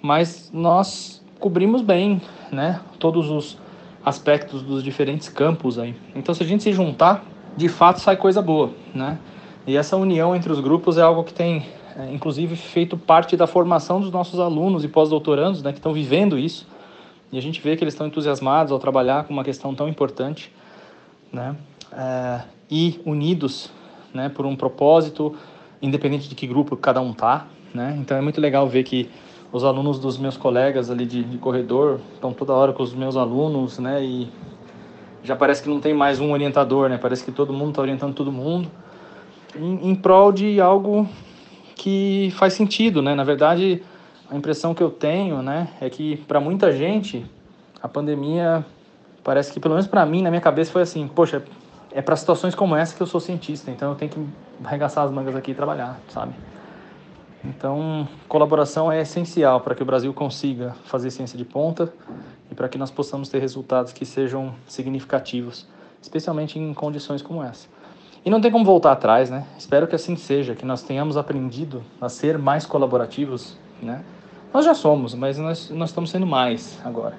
mas 0.00 0.50
nós 0.52 1.22
cobrimos 1.38 1.82
bem, 1.82 2.20
né, 2.50 2.80
todos 2.98 3.30
os 3.30 3.58
aspectos 4.04 4.62
dos 4.62 4.82
diferentes 4.82 5.28
campos 5.28 5.78
aí. 5.78 5.94
Então, 6.14 6.34
se 6.34 6.42
a 6.42 6.46
gente 6.46 6.62
se 6.62 6.72
juntar, 6.72 7.24
de 7.56 7.68
fato 7.68 8.00
sai 8.00 8.16
coisa 8.16 8.40
boa, 8.40 8.70
né? 8.94 9.18
E 9.66 9.76
essa 9.76 9.96
união 9.96 10.34
entre 10.34 10.50
os 10.50 10.60
grupos 10.60 10.96
é 10.96 11.02
algo 11.02 11.22
que 11.24 11.32
tem, 11.32 11.66
é, 11.96 12.12
inclusive, 12.12 12.56
feito 12.56 12.96
parte 12.96 13.36
da 13.36 13.46
formação 13.46 14.00
dos 14.00 14.10
nossos 14.10 14.40
alunos 14.40 14.82
e 14.82 14.88
pós-doutorandos, 14.88 15.62
né, 15.62 15.72
que 15.72 15.78
estão 15.78 15.92
vivendo 15.92 16.38
isso, 16.38 16.66
E 17.30 17.36
a 17.36 17.42
gente 17.42 17.60
vê 17.60 17.76
que 17.76 17.84
eles 17.84 17.94
estão 17.94 18.06
entusiasmados 18.06 18.72
ao 18.72 18.78
trabalhar 18.78 19.24
com 19.24 19.32
uma 19.32 19.44
questão 19.44 19.74
tão 19.74 19.88
importante, 19.88 20.50
né? 21.32 21.54
É, 21.92 22.40
e 22.70 23.00
unidos, 23.04 23.70
né, 24.14 24.28
por 24.28 24.46
um 24.46 24.56
propósito, 24.56 25.34
independente 25.80 26.28
de 26.28 26.34
que 26.34 26.46
grupo 26.46 26.76
cada 26.76 27.00
um 27.00 27.12
tá, 27.12 27.46
né? 27.74 27.96
Então 28.00 28.16
é 28.16 28.20
muito 28.20 28.40
legal 28.40 28.66
ver 28.66 28.82
que 28.82 29.10
os 29.52 29.64
alunos 29.64 29.98
dos 29.98 30.18
meus 30.18 30.36
colegas 30.36 30.90
ali 30.90 31.06
de, 31.06 31.24
de 31.24 31.38
corredor 31.38 32.00
estão 32.14 32.32
toda 32.32 32.52
hora 32.52 32.72
com 32.72 32.82
os 32.82 32.94
meus 32.94 33.16
alunos, 33.16 33.78
né? 33.78 34.04
E 34.04 34.30
já 35.22 35.34
parece 35.34 35.62
que 35.62 35.68
não 35.68 35.80
tem 35.80 35.94
mais 35.94 36.20
um 36.20 36.32
orientador, 36.32 36.88
né? 36.88 36.98
Parece 36.98 37.24
que 37.24 37.32
todo 37.32 37.52
mundo 37.52 37.70
está 37.70 37.82
orientando 37.82 38.14
todo 38.14 38.30
mundo 38.30 38.70
em, 39.56 39.90
em 39.90 39.94
prol 39.94 40.32
de 40.32 40.60
algo 40.60 41.08
que 41.74 42.32
faz 42.36 42.52
sentido, 42.52 43.00
né? 43.00 43.14
Na 43.14 43.24
verdade, 43.24 43.82
a 44.30 44.36
impressão 44.36 44.74
que 44.74 44.82
eu 44.82 44.90
tenho, 44.90 45.42
né, 45.42 45.68
é 45.80 45.88
que 45.88 46.16
para 46.28 46.38
muita 46.40 46.70
gente 46.70 47.24
a 47.82 47.88
pandemia 47.88 48.64
parece 49.24 49.52
que 49.52 49.60
pelo 49.60 49.74
menos 49.74 49.86
para 49.86 50.04
mim 50.04 50.22
na 50.22 50.30
minha 50.30 50.40
cabeça 50.40 50.70
foi 50.70 50.82
assim, 50.82 51.08
poxa, 51.08 51.42
é 51.92 52.02
para 52.02 52.14
situações 52.16 52.54
como 52.54 52.76
essa 52.76 52.94
que 52.94 53.02
eu 53.02 53.06
sou 53.06 53.20
cientista, 53.20 53.70
então 53.70 53.90
eu 53.90 53.94
tenho 53.94 54.10
que 54.10 54.26
arregaçar 54.64 55.04
as 55.04 55.10
mangas 55.10 55.34
aqui 55.34 55.52
e 55.52 55.54
trabalhar, 55.54 55.98
sabe? 56.08 56.34
Então, 57.44 58.08
colaboração 58.28 58.90
é 58.90 59.00
essencial 59.00 59.60
para 59.60 59.74
que 59.74 59.82
o 59.82 59.86
Brasil 59.86 60.12
consiga 60.12 60.74
fazer 60.84 61.10
ciência 61.10 61.38
de 61.38 61.44
ponta 61.44 61.92
e 62.50 62.54
para 62.54 62.68
que 62.68 62.76
nós 62.76 62.90
possamos 62.90 63.28
ter 63.28 63.38
resultados 63.38 63.92
que 63.92 64.04
sejam 64.04 64.54
significativos, 64.66 65.66
especialmente 66.02 66.58
em 66.58 66.74
condições 66.74 67.22
como 67.22 67.42
essa. 67.42 67.68
E 68.24 68.30
não 68.30 68.40
tem 68.40 68.50
como 68.50 68.64
voltar 68.64 68.92
atrás, 68.92 69.30
né? 69.30 69.46
Espero 69.56 69.86
que 69.86 69.94
assim 69.94 70.16
seja, 70.16 70.54
que 70.54 70.66
nós 70.66 70.82
tenhamos 70.82 71.16
aprendido 71.16 71.82
a 72.00 72.08
ser 72.08 72.36
mais 72.36 72.66
colaborativos, 72.66 73.56
né? 73.80 74.02
Nós 74.52 74.64
já 74.64 74.74
somos, 74.74 75.14
mas 75.14 75.38
nós, 75.38 75.70
nós 75.70 75.90
estamos 75.90 76.10
sendo 76.10 76.26
mais 76.26 76.78
agora. 76.84 77.16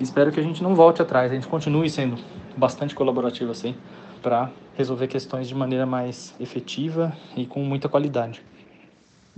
Espero 0.00 0.32
que 0.32 0.40
a 0.40 0.42
gente 0.42 0.62
não 0.62 0.74
volte 0.74 1.00
atrás, 1.00 1.30
a 1.30 1.34
gente 1.34 1.46
continue 1.46 1.88
sendo 1.88 2.16
bastante 2.56 2.94
colaborativo 2.94 3.52
assim, 3.52 3.76
para 4.20 4.50
resolver 4.74 5.06
questões 5.06 5.46
de 5.46 5.54
maneira 5.54 5.86
mais 5.86 6.34
efetiva 6.40 7.12
e 7.36 7.46
com 7.46 7.60
muita 7.60 7.88
qualidade. 7.88 8.42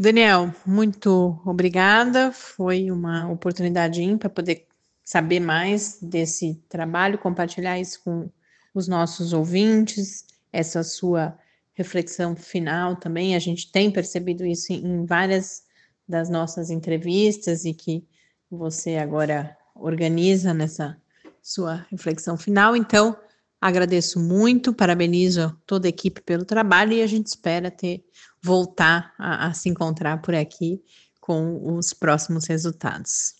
Daniel, 0.03 0.53
muito 0.67 1.41
obrigada. 1.47 2.33
Foi 2.33 2.91
uma 2.91 3.31
oportunidade 3.31 4.03
ímpar 4.03 4.31
poder 4.31 4.67
saber 5.05 5.39
mais 5.39 6.01
desse 6.03 6.61
trabalho, 6.69 7.17
compartilhar 7.21 7.79
isso 7.79 8.01
com 8.03 8.29
os 8.75 8.89
nossos 8.89 9.33
ouvintes, 9.33 10.27
essa 10.53 10.83
sua 10.83 11.39
reflexão 11.73 12.35
final 12.35 12.97
também. 12.97 13.37
A 13.37 13.39
gente 13.39 13.71
tem 13.71 13.93
percebido 13.93 14.45
isso 14.45 14.73
em 14.73 15.07
várias 15.07 15.63
das 16.09 16.29
nossas 16.29 16.69
entrevistas 16.69 17.65
e 17.65 17.73
que 17.73 18.05
você 18.51 18.97
agora 18.97 19.57
organiza 19.73 20.53
nessa 20.53 21.01
sua 21.41 21.87
reflexão 21.93 22.37
final. 22.37 22.75
Então, 22.75 23.17
agradeço 23.61 24.19
muito, 24.19 24.75
parabenizo 24.75 25.57
toda 25.65 25.87
a 25.87 25.91
equipe 25.91 26.21
pelo 26.23 26.45
trabalho 26.45 26.93
e 26.93 27.03
a 27.03 27.07
gente 27.07 27.29
espera 27.29 27.71
ter 27.71 28.05
voltar 28.43 29.13
a, 29.19 29.47
a 29.47 29.53
se 29.53 29.69
encontrar 29.69 30.21
por 30.21 30.35
aqui 30.35 30.83
com 31.21 31.77
os 31.77 31.93
próximos 31.93 32.47
resultados. 32.47 33.35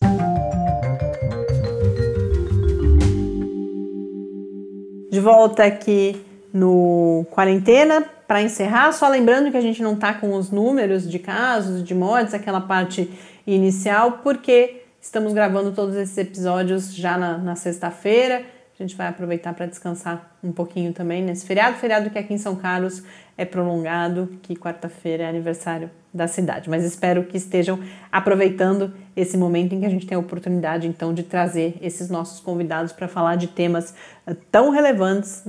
De 5.11 5.21
volta 5.21 5.65
aqui 5.65 6.25
no 6.55 7.27
quarentena, 7.31 8.03
para 8.27 8.41
encerrar, 8.41 8.93
só 8.93 9.09
lembrando 9.09 9.51
que 9.51 9.57
a 9.57 9.61
gente 9.61 9.83
não 9.83 9.95
está 9.95 10.15
com 10.15 10.35
os 10.35 10.51
números 10.51 11.11
de 11.11 11.19
casos, 11.19 11.85
de 11.85 11.95
mortes, 11.95 12.33
aquela 12.33 12.61
parte 12.61 13.11
inicial, 13.47 14.21
porque 14.23 14.85
estamos 15.01 15.35
gravando 15.35 15.73
todos 15.73 15.97
esses 15.97 16.17
episódios 16.17 16.95
já 16.95 17.19
na, 17.19 17.37
na 17.37 17.57
sexta-feira. 17.57 18.47
A 18.79 18.83
gente 18.83 18.97
vai 18.97 19.07
aproveitar 19.07 19.53
para 19.53 19.67
descansar 19.67 20.35
um 20.43 20.51
pouquinho 20.51 20.93
também 20.93 21.23
nesse 21.23 21.47
feriado, 21.47 21.77
feriado 21.77 22.09
que 22.11 22.19
aqui 22.19 22.33
em 22.33 22.39
São 22.39 22.57
Carlos 22.57 23.03
é 23.37 23.45
prolongado, 23.45 24.39
que 24.43 24.57
quarta-feira 24.57 25.25
é 25.25 25.29
aniversário 25.29 25.91
da 26.13 26.27
cidade. 26.27 26.69
Mas 26.69 26.85
espero 26.85 27.25
que 27.25 27.37
estejam 27.37 27.79
aproveitando 28.11 28.93
esse 29.17 29.37
momento 29.37 29.75
em 29.75 29.81
que 29.81 29.87
a 29.87 29.89
gente 29.89 30.07
tem 30.07 30.17
a 30.17 30.19
oportunidade 30.19 30.87
então 30.87 31.13
de 31.15 31.23
trazer 31.23 31.77
esses 31.81 32.09
nossos 32.11 32.41
convidados 32.41 32.93
para 32.93 33.09
falar 33.09 33.37
de 33.37 33.47
temas 33.47 33.95
eh, 34.27 34.37
tão 34.51 34.71
relevantes 34.71 35.43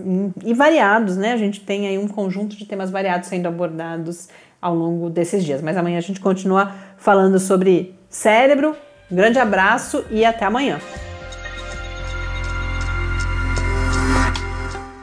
e 0.44 0.54
variados, 0.54 1.18
né? 1.18 1.34
A 1.34 1.38
gente 1.38 1.62
tem 1.62 1.88
aí 1.88 1.98
um 1.98 2.08
conjunto 2.08 2.56
de 2.56 2.66
temas 2.66 2.92
variados 2.92 3.30
sendo 3.30 3.48
abordados 3.48 4.30
ao 4.62 4.76
longo 4.76 5.10
desses 5.10 5.44
dias. 5.44 5.62
Mas 5.62 5.76
amanhã 5.76 5.98
a 5.98 6.02
gente 6.02 6.20
continua 6.20 6.72
falando 6.98 7.40
sobre 7.40 7.96
cérebro. 8.10 8.76
Um 9.12 9.16
grande 9.16 9.40
abraço 9.40 10.06
e 10.10 10.24
até 10.24 10.46
amanhã. 10.46 10.80